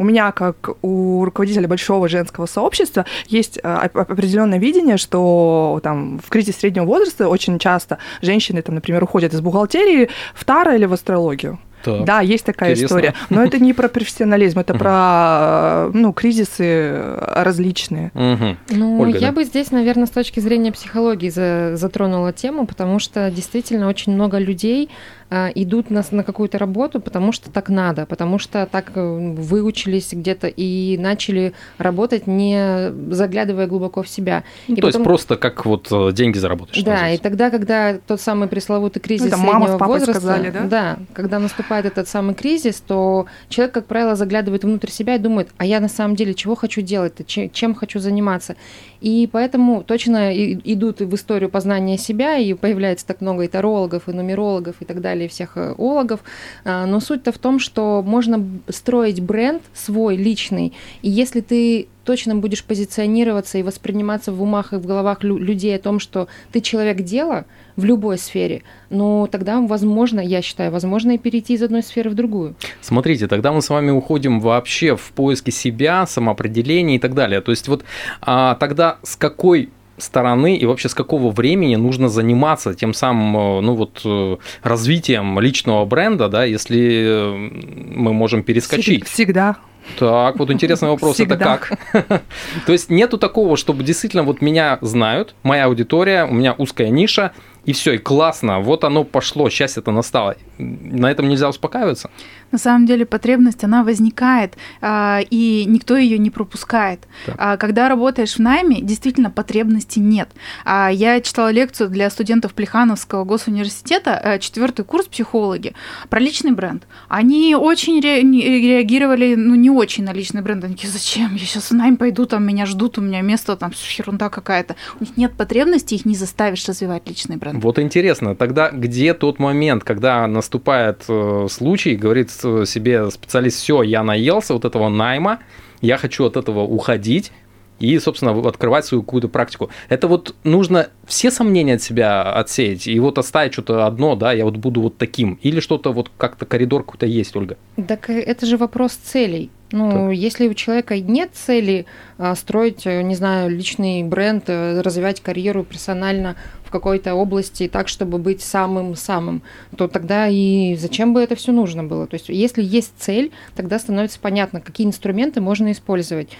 у 0.00 0.04
меня, 0.04 0.32
как 0.32 0.70
у 0.82 1.24
руководителя 1.26 1.68
большого 1.68 2.08
женского 2.08 2.46
сообщества, 2.46 3.04
есть 3.26 3.58
э, 3.62 3.68
определенное 3.68 4.58
видение, 4.58 4.96
что 4.96 5.78
там 5.82 6.18
в 6.18 6.30
кризис 6.30 6.56
среднего 6.56 6.86
возраста 6.86 7.28
очень 7.28 7.58
часто 7.58 7.98
женщины, 8.22 8.62
там, 8.62 8.76
например, 8.76 9.04
уходят 9.04 9.34
из 9.34 9.42
бухгалтерии 9.42 10.08
в 10.34 10.44
таро 10.46 10.72
или 10.72 10.86
в 10.86 10.94
астрологию. 10.94 11.58
Так. 11.82 12.04
Да, 12.04 12.20
есть 12.20 12.44
такая 12.44 12.70
Интересно. 12.72 12.94
история. 12.94 13.14
Но 13.30 13.44
это 13.44 13.58
не 13.58 13.72
про 13.72 13.88
профессионализм, 13.88 14.58
это 14.58 14.74
про 14.74 15.90
ну, 15.92 16.12
кризисы 16.12 17.00
различные. 17.18 18.12
Ну, 18.14 19.06
я 19.06 19.32
бы 19.32 19.44
здесь, 19.44 19.70
наверное, 19.70 20.06
с 20.06 20.10
точки 20.10 20.40
зрения 20.40 20.72
психологии 20.72 21.30
затронула 21.76 22.32
тему, 22.32 22.66
потому 22.66 22.98
что 22.98 23.30
действительно 23.30 23.88
очень 23.88 24.12
много 24.12 24.38
людей 24.38 24.90
идут 25.30 25.90
на, 25.90 26.02
на 26.10 26.24
какую-то 26.24 26.58
работу, 26.58 27.00
потому 27.00 27.32
что 27.32 27.50
так 27.50 27.68
надо, 27.68 28.06
потому 28.06 28.38
что 28.38 28.66
так 28.70 28.92
э, 28.94 29.34
выучились 29.34 30.12
где-то 30.12 30.48
и 30.48 30.98
начали 30.98 31.52
работать, 31.78 32.26
не 32.26 32.92
заглядывая 33.10 33.66
глубоко 33.66 34.02
в 34.02 34.08
себя. 34.08 34.42
Ну, 34.66 34.74
и 34.74 34.80
то 34.80 34.88
потом... 34.88 35.00
есть 35.00 35.04
просто 35.04 35.36
как 35.36 35.66
вот 35.66 35.88
э, 35.90 36.12
деньги 36.12 36.38
заработать. 36.38 36.84
Да, 36.84 37.10
и 37.10 37.18
тогда, 37.18 37.50
когда 37.50 37.98
тот 37.98 38.20
самый 38.20 38.48
пресловутый 38.48 39.00
кризис 39.00 39.30
ну, 39.30 39.38
среднего 39.38 39.52
мама 39.52 39.78
возраста, 39.78 40.14
сказали, 40.14 40.50
да? 40.50 40.64
да, 40.64 40.98
когда 41.12 41.38
наступает 41.38 41.86
этот 41.86 42.08
самый 42.08 42.34
кризис, 42.34 42.82
то 42.86 43.26
человек, 43.48 43.74
как 43.74 43.86
правило, 43.86 44.16
заглядывает 44.16 44.64
внутрь 44.64 44.90
себя 44.90 45.14
и 45.14 45.18
думает, 45.18 45.48
а 45.58 45.64
я 45.64 45.80
на 45.80 45.88
самом 45.88 46.16
деле 46.16 46.34
чего 46.34 46.54
хочу 46.54 46.80
делать, 46.80 47.14
чем 47.26 47.74
хочу 47.74 48.00
заниматься. 48.00 48.56
И 49.00 49.28
поэтому 49.30 49.82
точно 49.82 50.32
идут 50.34 51.00
в 51.00 51.14
историю 51.14 51.48
познания 51.50 51.96
себя, 51.96 52.36
и 52.36 52.52
появляется 52.54 53.06
так 53.06 53.20
много 53.20 53.44
и 53.44 53.48
тарологов, 53.48 54.08
и 54.08 54.12
нумерологов, 54.12 54.76
и 54.80 54.84
так 54.84 55.00
далее, 55.00 55.19
всех 55.28 55.56
э, 55.56 55.74
ологов. 55.76 56.20
А, 56.64 56.86
но 56.86 57.00
суть-то 57.00 57.32
в 57.32 57.38
том, 57.38 57.58
что 57.58 58.02
можно 58.06 58.44
строить 58.68 59.20
бренд 59.20 59.62
свой, 59.74 60.16
личный, 60.16 60.72
и 61.02 61.10
если 61.10 61.40
ты 61.40 61.88
точно 62.04 62.34
будешь 62.34 62.64
позиционироваться 62.64 63.58
и 63.58 63.62
восприниматься 63.62 64.32
в 64.32 64.42
умах 64.42 64.72
и 64.72 64.76
в 64.76 64.86
головах 64.86 65.22
людей 65.22 65.76
о 65.76 65.78
том, 65.78 66.00
что 66.00 66.26
ты 66.50 66.60
человек 66.60 67.02
дела 67.02 67.44
в 67.76 67.84
любой 67.84 68.18
сфере, 68.18 68.62
но 68.88 69.26
тогда, 69.26 69.60
возможно, 69.60 70.18
я 70.18 70.42
считаю, 70.42 70.72
возможно 70.72 71.12
и 71.12 71.18
перейти 71.18 71.54
из 71.54 71.62
одной 71.62 71.82
сферы 71.82 72.10
в 72.10 72.14
другую. 72.14 72.56
Смотрите, 72.80 73.28
тогда 73.28 73.52
мы 73.52 73.62
с 73.62 73.68
вами 73.68 73.90
уходим 73.90 74.40
вообще 74.40 74.96
в 74.96 75.12
поиски 75.12 75.50
себя, 75.50 76.06
самоопределения 76.06 76.96
и 76.96 76.98
так 76.98 77.14
далее. 77.14 77.40
То 77.40 77.52
есть 77.52 77.68
вот 77.68 77.84
а, 78.20 78.56
тогда 78.56 78.98
с 79.02 79.14
какой 79.14 79.70
стороны 80.02 80.56
и 80.56 80.66
вообще 80.66 80.88
с 80.88 80.94
какого 80.94 81.30
времени 81.30 81.76
нужно 81.76 82.08
заниматься 82.08 82.74
тем 82.74 82.94
самым 82.94 83.36
э, 83.36 83.60
ну 83.60 83.74
вот, 83.74 84.00
э, 84.04 84.36
развитием 84.62 85.38
личного 85.40 85.84
бренда, 85.84 86.28
да, 86.28 86.44
если 86.44 87.04
э, 87.04 87.50
мы 87.94 88.12
можем 88.12 88.42
перескочить? 88.42 89.06
Всегда. 89.06 89.56
Так, 89.98 90.38
вот 90.38 90.50
интересный 90.50 90.88
вопрос, 90.88 91.14
Всегда. 91.14 91.34
это 91.34 91.44
как? 91.44 92.22
То 92.66 92.72
есть 92.72 92.90
нету 92.90 93.18
такого, 93.18 93.56
чтобы 93.56 93.82
действительно 93.82 94.22
вот 94.22 94.40
меня 94.40 94.78
знают, 94.82 95.34
моя 95.42 95.64
аудитория, 95.64 96.24
у 96.24 96.32
меня 96.32 96.54
узкая 96.56 96.90
ниша, 96.90 97.32
и 97.70 97.72
все, 97.72 97.92
и 97.92 97.98
классно, 97.98 98.58
вот 98.58 98.82
оно 98.82 99.04
пошло, 99.04 99.48
счастье 99.48 99.80
это 99.80 99.92
настало. 99.92 100.34
На 100.58 101.08
этом 101.08 101.28
нельзя 101.28 101.48
успокаиваться? 101.48 102.10
На 102.50 102.58
самом 102.58 102.84
деле 102.84 103.06
потребность, 103.06 103.62
она 103.62 103.84
возникает, 103.84 104.56
а, 104.80 105.20
и 105.30 105.64
никто 105.68 105.96
ее 105.96 106.18
не 106.18 106.30
пропускает. 106.30 107.06
Так. 107.26 107.60
Когда 107.60 107.88
работаешь 107.88 108.34
в 108.34 108.38
найме, 108.40 108.80
действительно 108.80 109.30
потребности 109.30 110.00
нет. 110.00 110.30
А, 110.64 110.88
я 110.88 111.20
читала 111.20 111.52
лекцию 111.52 111.90
для 111.90 112.10
студентов 112.10 112.54
Плехановского 112.54 113.24
госуниверситета, 113.24 114.20
э, 114.20 114.38
четвертый 114.40 114.84
курс 114.84 115.06
психологи, 115.06 115.74
про 116.08 116.18
личный 116.18 116.50
бренд. 116.50 116.88
Они 117.08 117.54
очень 117.54 118.00
реагировали, 118.00 119.36
ну, 119.36 119.54
не 119.54 119.70
очень 119.70 120.02
на 120.02 120.12
личный 120.12 120.42
бренд. 120.42 120.64
Они 120.64 120.74
такие, 120.74 120.90
зачем? 120.90 121.36
Я 121.36 121.46
сейчас 121.46 121.70
в 121.70 121.74
найм 121.74 121.96
пойду, 121.96 122.26
там 122.26 122.44
меня 122.44 122.66
ждут, 122.66 122.98
у 122.98 123.00
меня 123.00 123.20
место, 123.20 123.54
там 123.54 123.70
ерунда 123.98 124.28
какая-то. 124.28 124.74
У 124.98 125.04
них 125.04 125.16
нет 125.16 125.34
потребности, 125.36 125.94
их 125.94 126.04
не 126.04 126.16
заставишь 126.16 126.66
развивать 126.66 127.08
личный 127.08 127.36
бренд. 127.36 127.59
Вот 127.60 127.78
интересно, 127.78 128.34
тогда 128.34 128.70
где 128.70 129.12
тот 129.12 129.38
момент, 129.38 129.84
когда 129.84 130.26
наступает 130.26 131.04
э, 131.08 131.46
случай, 131.50 131.94
говорит 131.94 132.30
себе 132.30 133.10
специалист, 133.10 133.58
все, 133.58 133.82
я 133.82 134.02
наелся 134.02 134.54
вот 134.54 134.64
этого 134.64 134.88
найма, 134.88 135.40
я 135.82 135.98
хочу 135.98 136.24
от 136.24 136.38
этого 136.38 136.60
уходить, 136.60 137.32
и, 137.80 137.98
собственно, 137.98 138.38
открывать 138.48 138.84
свою 138.84 139.02
какую-то 139.02 139.28
практику. 139.28 139.70
Это 139.88 140.06
вот 140.06 140.34
нужно 140.44 140.88
все 141.06 141.30
сомнения 141.30 141.74
от 141.74 141.82
себя 141.82 142.22
отсеять 142.22 142.86
и 142.86 143.00
вот 143.00 143.18
оставить 143.18 143.52
что-то 143.52 143.86
одно, 143.86 144.14
да, 144.14 144.32
я 144.32 144.44
вот 144.44 144.56
буду 144.56 144.80
вот 144.82 144.98
таким, 144.98 145.38
или 145.42 145.60
что-то 145.60 145.92
вот 145.92 146.10
как-то 146.16 146.46
коридор 146.46 146.84
какой-то 146.84 147.06
есть, 147.06 147.34
Ольга? 147.34 147.56
Так 147.88 148.10
э, 148.10 148.20
это 148.20 148.46
же 148.46 148.56
вопрос 148.56 148.92
целей. 148.92 149.50
Ну, 149.72 150.08
так. 150.08 150.12
если 150.16 150.48
у 150.48 150.54
человека 150.54 150.98
нет 150.98 151.30
цели 151.32 151.86
а, 152.18 152.34
строить, 152.34 152.86
э, 152.86 153.02
не 153.02 153.14
знаю, 153.14 153.50
личный 153.50 154.02
бренд, 154.02 154.44
э, 154.48 154.80
развивать 154.80 155.20
карьеру 155.20 155.62
персонально 155.62 156.34
в 156.64 156.70
какой-то 156.70 157.14
области 157.14 157.68
так, 157.68 157.88
чтобы 157.88 158.18
быть 158.18 158.42
самым-самым, 158.42 159.42
то 159.76 159.86
тогда 159.86 160.26
и 160.28 160.74
зачем 160.76 161.14
бы 161.14 161.20
это 161.20 161.36
все 161.36 161.52
нужно 161.52 161.84
было? 161.84 162.06
То 162.06 162.14
есть, 162.14 162.28
если 162.28 162.62
есть 162.62 162.94
цель, 162.98 163.32
тогда 163.54 163.78
становится 163.78 164.18
понятно, 164.20 164.60
какие 164.60 164.86
инструменты 164.86 165.40
можно 165.40 165.70
использовать. 165.70 166.30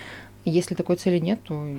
Если 0.45 0.75
такой 0.75 0.97
цели 0.97 1.19
нет, 1.19 1.41
то 1.45 1.79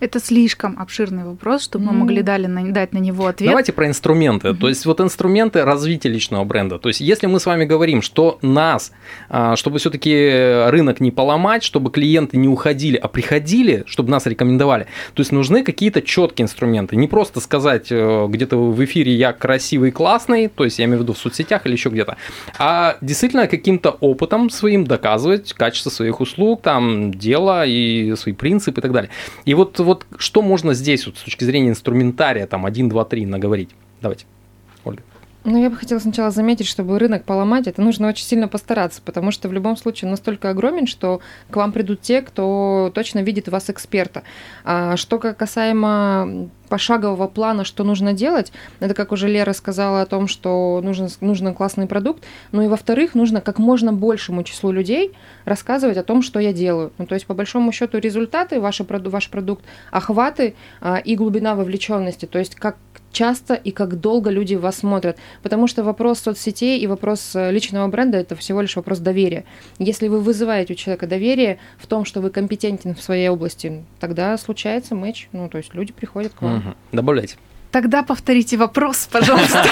это 0.00 0.20
слишком 0.20 0.78
обширный 0.78 1.24
вопрос, 1.24 1.64
чтобы 1.64 1.86
mm. 1.86 1.88
мы 1.88 1.98
могли 1.98 2.22
дали 2.22 2.46
на, 2.46 2.72
дать 2.72 2.92
на 2.92 2.98
него 2.98 3.26
ответ. 3.26 3.48
Давайте 3.50 3.72
про 3.72 3.86
инструменты. 3.86 4.48
Mm-hmm. 4.48 4.56
То 4.56 4.68
есть 4.68 4.86
вот 4.86 5.00
инструменты 5.00 5.64
развития 5.64 6.08
личного 6.08 6.44
бренда. 6.44 6.78
То 6.78 6.88
есть 6.88 7.00
если 7.00 7.26
мы 7.26 7.40
с 7.40 7.46
вами 7.46 7.64
говорим, 7.64 8.02
что 8.02 8.38
нас, 8.42 8.92
а, 9.28 9.56
чтобы 9.56 9.78
все-таки 9.78 10.68
рынок 10.68 11.00
не 11.00 11.10
поломать, 11.10 11.62
чтобы 11.62 11.90
клиенты 11.90 12.36
не 12.36 12.48
уходили, 12.48 12.96
а 12.96 13.08
приходили, 13.08 13.84
чтобы 13.86 14.10
нас 14.10 14.26
рекомендовали, 14.26 14.86
то 15.14 15.20
есть 15.20 15.32
нужны 15.32 15.64
какие-то 15.64 16.02
четкие 16.02 16.44
инструменты. 16.44 16.96
Не 16.96 17.08
просто 17.08 17.40
сказать 17.40 17.88
э, 17.90 18.26
где-то 18.28 18.56
в 18.56 18.84
эфире 18.84 19.14
я 19.14 19.32
красивый, 19.32 19.90
классный, 19.90 20.48
то 20.48 20.64
есть 20.64 20.78
я 20.78 20.84
имею 20.84 21.00
в 21.00 21.02
виду 21.02 21.12
в 21.12 21.18
соцсетях 21.18 21.66
или 21.66 21.72
еще 21.72 21.88
где-то, 21.88 22.16
а 22.58 22.96
действительно 23.00 23.46
каким-то 23.46 23.90
опытом 23.90 24.50
своим 24.50 24.84
доказывать 24.84 25.52
качество 25.52 25.90
своих 25.90 26.20
услуг, 26.20 26.62
там, 26.62 27.12
дела 27.12 27.64
и 27.66 28.14
свои 28.16 28.34
принципы 28.34 28.80
и 28.80 28.82
так 28.82 28.92
далее. 28.92 29.10
И 29.44 29.54
вот 29.54 29.78
вот 29.88 30.06
что 30.18 30.42
можно 30.42 30.74
здесь 30.74 31.06
вот, 31.06 31.16
с 31.16 31.22
точки 31.22 31.44
зрения 31.44 31.70
инструментария, 31.70 32.46
там, 32.46 32.66
1, 32.66 32.88
2, 32.88 33.04
3 33.04 33.26
наговорить? 33.26 33.70
Давайте, 34.00 34.26
Ольга. 34.84 35.02
Ну, 35.44 35.56
я 35.56 35.70
бы 35.70 35.76
хотела 35.76 36.00
сначала 36.00 36.30
заметить, 36.30 36.66
чтобы 36.66 36.98
рынок 36.98 37.24
поломать, 37.24 37.68
это 37.68 37.80
нужно 37.80 38.08
очень 38.08 38.24
сильно 38.24 38.48
постараться, 38.48 39.00
потому 39.02 39.30
что 39.30 39.48
в 39.48 39.52
любом 39.52 39.76
случае 39.76 40.06
он 40.06 40.10
настолько 40.10 40.50
огромен, 40.50 40.86
что 40.86 41.20
к 41.48 41.56
вам 41.56 41.72
придут 41.72 42.00
те, 42.00 42.22
кто 42.22 42.90
точно 42.92 43.20
видит 43.20 43.48
вас 43.48 43.70
эксперта. 43.70 44.24
А 44.64 44.96
что 44.96 45.18
касаемо 45.18 46.48
пошагового 46.68 47.28
плана, 47.28 47.64
что 47.64 47.82
нужно 47.82 48.12
делать, 48.12 48.52
это 48.80 48.94
как 48.94 49.12
уже 49.12 49.28
Лера 49.28 49.52
сказала 49.52 50.02
о 50.02 50.06
том, 50.06 50.28
что 50.28 50.80
нужен, 50.82 51.08
нужен 51.20 51.54
классный 51.54 51.86
продукт, 51.86 52.24
ну 52.52 52.62
и 52.62 52.68
во-вторых, 52.68 53.14
нужно 53.14 53.40
как 53.40 53.58
можно 53.58 53.92
большему 53.92 54.42
числу 54.42 54.70
людей 54.70 55.12
рассказывать 55.44 55.96
о 55.96 56.02
том, 56.02 56.20
что 56.20 56.40
я 56.40 56.52
делаю. 56.52 56.92
Ну, 56.98 57.06
то 57.06 57.14
есть, 57.14 57.26
по 57.26 57.34
большому 57.34 57.72
счету, 57.72 57.98
результаты, 57.98 58.60
ваш, 58.60 58.80
ваш 58.80 59.30
продукт, 59.30 59.64
охваты 59.90 60.54
а, 60.80 60.96
и 60.96 61.16
глубина 61.16 61.54
вовлеченности, 61.54 62.26
то 62.26 62.38
есть 62.38 62.54
как 62.54 62.76
часто 63.18 63.54
и 63.54 63.72
как 63.72 63.98
долго 64.00 64.30
люди 64.30 64.54
вас 64.54 64.76
смотрят. 64.76 65.18
Потому 65.42 65.66
что 65.66 65.82
вопрос 65.82 66.20
соцсетей 66.20 66.78
и 66.78 66.86
вопрос 66.86 67.34
э, 67.34 67.50
личного 67.50 67.88
бренда– 67.88 68.18
это 68.18 68.36
всего 68.36 68.60
лишь 68.60 68.76
вопрос 68.76 69.00
доверия. 69.00 69.44
Если 69.80 70.06
вы 70.06 70.20
вызываете 70.20 70.74
у 70.74 70.76
человека 70.76 71.08
доверие 71.08 71.58
в 71.78 71.88
том, 71.88 72.04
что 72.04 72.20
вы 72.20 72.30
компетентен 72.30 72.94
в 72.94 73.02
своей 73.02 73.28
области, 73.28 73.82
тогда 73.98 74.38
случается 74.38 74.94
матч. 74.94 75.28
Ну, 75.32 75.48
то 75.48 75.58
есть 75.58 75.74
люди 75.74 75.92
приходят 75.92 76.32
к 76.32 76.42
вам. 76.42 76.58
Угу. 76.58 76.74
Добавляйте. 76.92 77.36
Тогда 77.70 78.02
повторите 78.02 78.56
вопрос, 78.56 79.08
пожалуйста. 79.12 79.66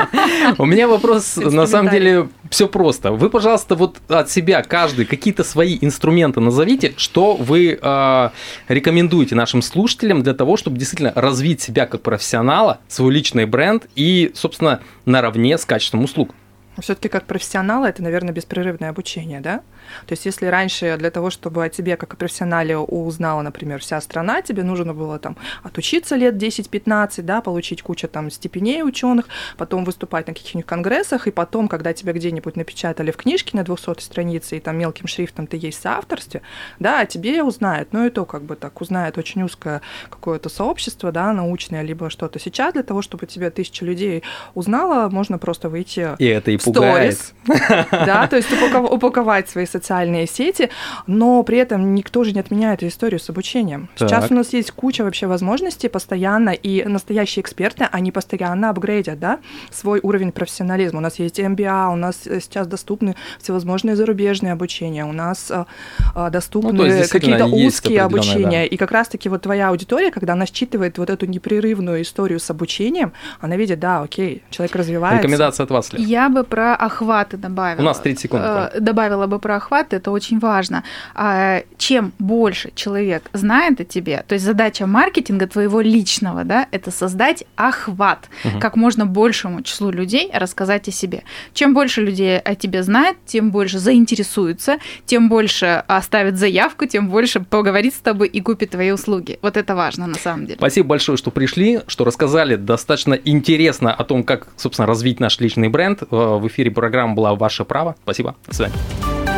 У 0.58 0.64
меня 0.64 0.88
вопрос, 0.88 1.36
на 1.36 1.66
самом 1.66 1.90
деле, 1.90 2.28
все 2.48 2.68
просто. 2.68 3.12
Вы, 3.12 3.28
пожалуйста, 3.28 3.74
вот 3.74 3.98
от 4.08 4.30
себя 4.30 4.62
каждый 4.62 5.04
какие-то 5.04 5.44
свои 5.44 5.76
инструменты 5.80 6.40
назовите, 6.40 6.94
что 6.96 7.34
вы 7.36 7.78
э, 7.80 8.30
рекомендуете 8.68 9.34
нашим 9.34 9.60
слушателям 9.60 10.22
для 10.22 10.32
того, 10.32 10.56
чтобы 10.56 10.78
действительно 10.78 11.12
развить 11.14 11.60
себя 11.60 11.84
как 11.86 12.00
профессионала, 12.00 12.78
свой 12.88 13.12
личный 13.12 13.44
бренд 13.44 13.86
и, 13.94 14.32
собственно, 14.34 14.80
наравне 15.04 15.58
с 15.58 15.66
качеством 15.66 16.04
услуг. 16.04 16.34
Все-таки 16.80 17.08
как 17.08 17.26
профессионала 17.26 17.86
это, 17.86 18.02
наверное, 18.02 18.32
беспрерывное 18.32 18.88
обучение, 18.88 19.40
да? 19.40 19.60
То 20.06 20.12
есть 20.12 20.26
если 20.26 20.46
раньше 20.46 20.96
для 20.98 21.10
того, 21.10 21.30
чтобы 21.30 21.64
о 21.64 21.68
тебе 21.68 21.96
как 21.96 22.14
о 22.14 22.16
профессионале 22.16 22.76
узнала, 22.78 23.42
например, 23.42 23.80
вся 23.80 24.00
страна, 24.00 24.42
тебе 24.42 24.62
нужно 24.62 24.94
было 24.94 25.18
там 25.18 25.36
отучиться 25.62 26.16
лет 26.16 26.34
10-15, 26.34 27.22
да, 27.22 27.40
получить 27.40 27.82
кучу 27.82 28.08
там 28.08 28.30
степеней 28.30 28.82
ученых, 28.82 29.26
потом 29.56 29.84
выступать 29.84 30.26
на 30.26 30.34
каких-нибудь 30.34 30.66
конгрессах, 30.66 31.26
и 31.26 31.30
потом, 31.30 31.68
когда 31.68 31.92
тебя 31.92 32.12
где-нибудь 32.12 32.56
напечатали 32.56 33.10
в 33.10 33.16
книжке 33.16 33.56
на 33.56 33.64
200 33.64 34.00
странице, 34.00 34.56
и 34.56 34.60
там 34.60 34.78
мелким 34.78 35.06
шрифтом 35.06 35.46
ты 35.46 35.56
есть 35.56 35.78
в 35.78 35.82
соавторстве, 35.82 36.42
да, 36.78 37.00
о 37.00 37.06
тебе 37.06 37.42
узнают. 37.42 37.88
Ну 37.92 38.06
и 38.06 38.10
то 38.10 38.24
как 38.24 38.42
бы 38.42 38.56
так 38.56 38.80
узнает 38.80 39.18
очень 39.18 39.42
узкое 39.42 39.80
какое-то 40.10 40.48
сообщество, 40.48 41.12
да, 41.12 41.32
научное, 41.32 41.82
либо 41.82 42.10
что-то. 42.10 42.38
Сейчас 42.38 42.72
для 42.72 42.82
того, 42.82 43.02
чтобы 43.02 43.26
тебя 43.26 43.50
тысяча 43.50 43.84
людей 43.84 44.22
узнала, 44.54 45.08
можно 45.08 45.38
просто 45.38 45.68
выйти 45.68 46.10
и 46.18 46.26
это 46.26 46.50
и 46.50 46.56
пугает. 46.56 47.18
Stories, 47.46 47.86
да, 47.90 48.26
то 48.26 48.36
есть 48.36 48.48
упаковать 48.50 49.48
свои 49.48 49.66
социальные 49.74 50.26
сети, 50.26 50.70
но 51.06 51.42
при 51.42 51.58
этом 51.58 51.94
никто 51.94 52.22
же 52.24 52.32
не 52.32 52.40
отменяет 52.40 52.82
историю 52.82 53.18
с 53.18 53.28
обучением. 53.28 53.88
Так. 53.96 54.08
Сейчас 54.08 54.30
у 54.30 54.34
нас 54.34 54.52
есть 54.52 54.70
куча 54.70 55.02
вообще 55.02 55.26
возможностей 55.26 55.88
постоянно, 55.88 56.50
и 56.50 56.84
настоящие 56.84 57.42
эксперты, 57.42 57.88
они 57.90 58.12
постоянно 58.12 58.70
апгрейдят, 58.70 59.18
да, 59.18 59.38
свой 59.70 60.00
уровень 60.02 60.30
профессионализма. 60.32 60.98
У 60.98 61.02
нас 61.02 61.18
есть 61.18 61.40
MBA, 61.40 61.92
у 61.92 61.96
нас 61.96 62.20
сейчас 62.24 62.66
доступны 62.66 63.16
всевозможные 63.40 63.96
зарубежные 63.96 64.52
обучения, 64.52 65.04
у 65.04 65.12
нас 65.12 65.50
а, 65.50 65.66
а, 66.14 66.30
доступны 66.30 66.72
ну, 66.72 67.08
какие-то 67.10 67.46
узкие 67.46 68.02
обучения. 68.02 68.62
Да. 68.62 68.64
И 68.64 68.76
как 68.76 68.92
раз-таки 68.92 69.28
вот 69.28 69.42
твоя 69.42 69.70
аудитория, 69.70 70.10
когда 70.10 70.34
она 70.34 70.46
считывает 70.46 70.98
вот 70.98 71.10
эту 71.10 71.26
непрерывную 71.26 72.02
историю 72.02 72.38
с 72.38 72.48
обучением, 72.50 73.12
она 73.40 73.56
видит, 73.56 73.80
да, 73.80 74.02
окей, 74.02 74.42
человек 74.50 74.76
развивается. 74.76 75.22
Рекомендация 75.22 75.64
от 75.64 75.70
вас, 75.70 75.92
Лев. 75.92 76.06
Я 76.06 76.28
бы 76.28 76.44
про 76.44 76.76
охваты 76.76 77.36
добавила. 77.36 77.82
У 77.82 77.84
нас 77.84 77.98
30 78.00 78.20
секунд. 78.20 78.42
Э, 78.44 78.80
добавила 78.80 79.26
бы 79.26 79.38
про 79.38 79.56
охват, 79.64 79.92
это 79.92 80.10
очень 80.10 80.38
важно. 80.38 80.84
А, 81.14 81.62
чем 81.78 82.12
больше 82.18 82.70
человек 82.74 83.24
знает 83.32 83.80
о 83.80 83.84
тебе, 83.84 84.24
то 84.26 84.34
есть 84.34 84.44
задача 84.44 84.86
маркетинга 84.86 85.46
твоего 85.46 85.80
личного, 85.80 86.44
да, 86.44 86.66
это 86.70 86.90
создать 86.90 87.44
охват, 87.56 88.28
угу. 88.44 88.58
как 88.60 88.76
можно 88.76 89.06
большему 89.06 89.62
числу 89.62 89.90
людей 89.90 90.30
рассказать 90.32 90.88
о 90.88 90.92
себе. 90.92 91.22
Чем 91.54 91.74
больше 91.74 92.02
людей 92.02 92.38
о 92.38 92.54
тебе 92.54 92.82
знает, 92.82 93.16
тем 93.26 93.50
больше 93.50 93.78
заинтересуются, 93.78 94.78
тем 95.06 95.28
больше 95.28 95.84
оставит 95.86 96.36
заявку, 96.36 96.86
тем 96.86 97.08
больше 97.08 97.40
поговорит 97.40 97.94
с 97.94 97.98
тобой 97.98 98.28
и 98.28 98.40
купит 98.40 98.70
твои 98.70 98.90
услуги. 98.90 99.38
Вот 99.42 99.56
это 99.56 99.74
важно 99.74 100.06
на 100.06 100.16
самом 100.16 100.46
деле. 100.46 100.58
Спасибо 100.58 100.88
большое, 100.88 101.16
что 101.16 101.30
пришли, 101.30 101.80
что 101.86 102.04
рассказали 102.04 102.56
достаточно 102.56 103.14
интересно 103.14 103.94
о 103.94 104.04
том, 104.04 104.24
как, 104.24 104.48
собственно, 104.56 104.86
развить 104.86 105.20
наш 105.20 105.40
личный 105.40 105.68
бренд. 105.68 106.02
Э, 106.02 106.06
в 106.10 106.46
эфире 106.48 106.70
программа 106.70 107.14
была 107.14 107.34
«Ваше 107.34 107.64
право». 107.64 107.96
Спасибо. 108.04 108.34
До 108.46 108.54
свидания. 108.54 109.33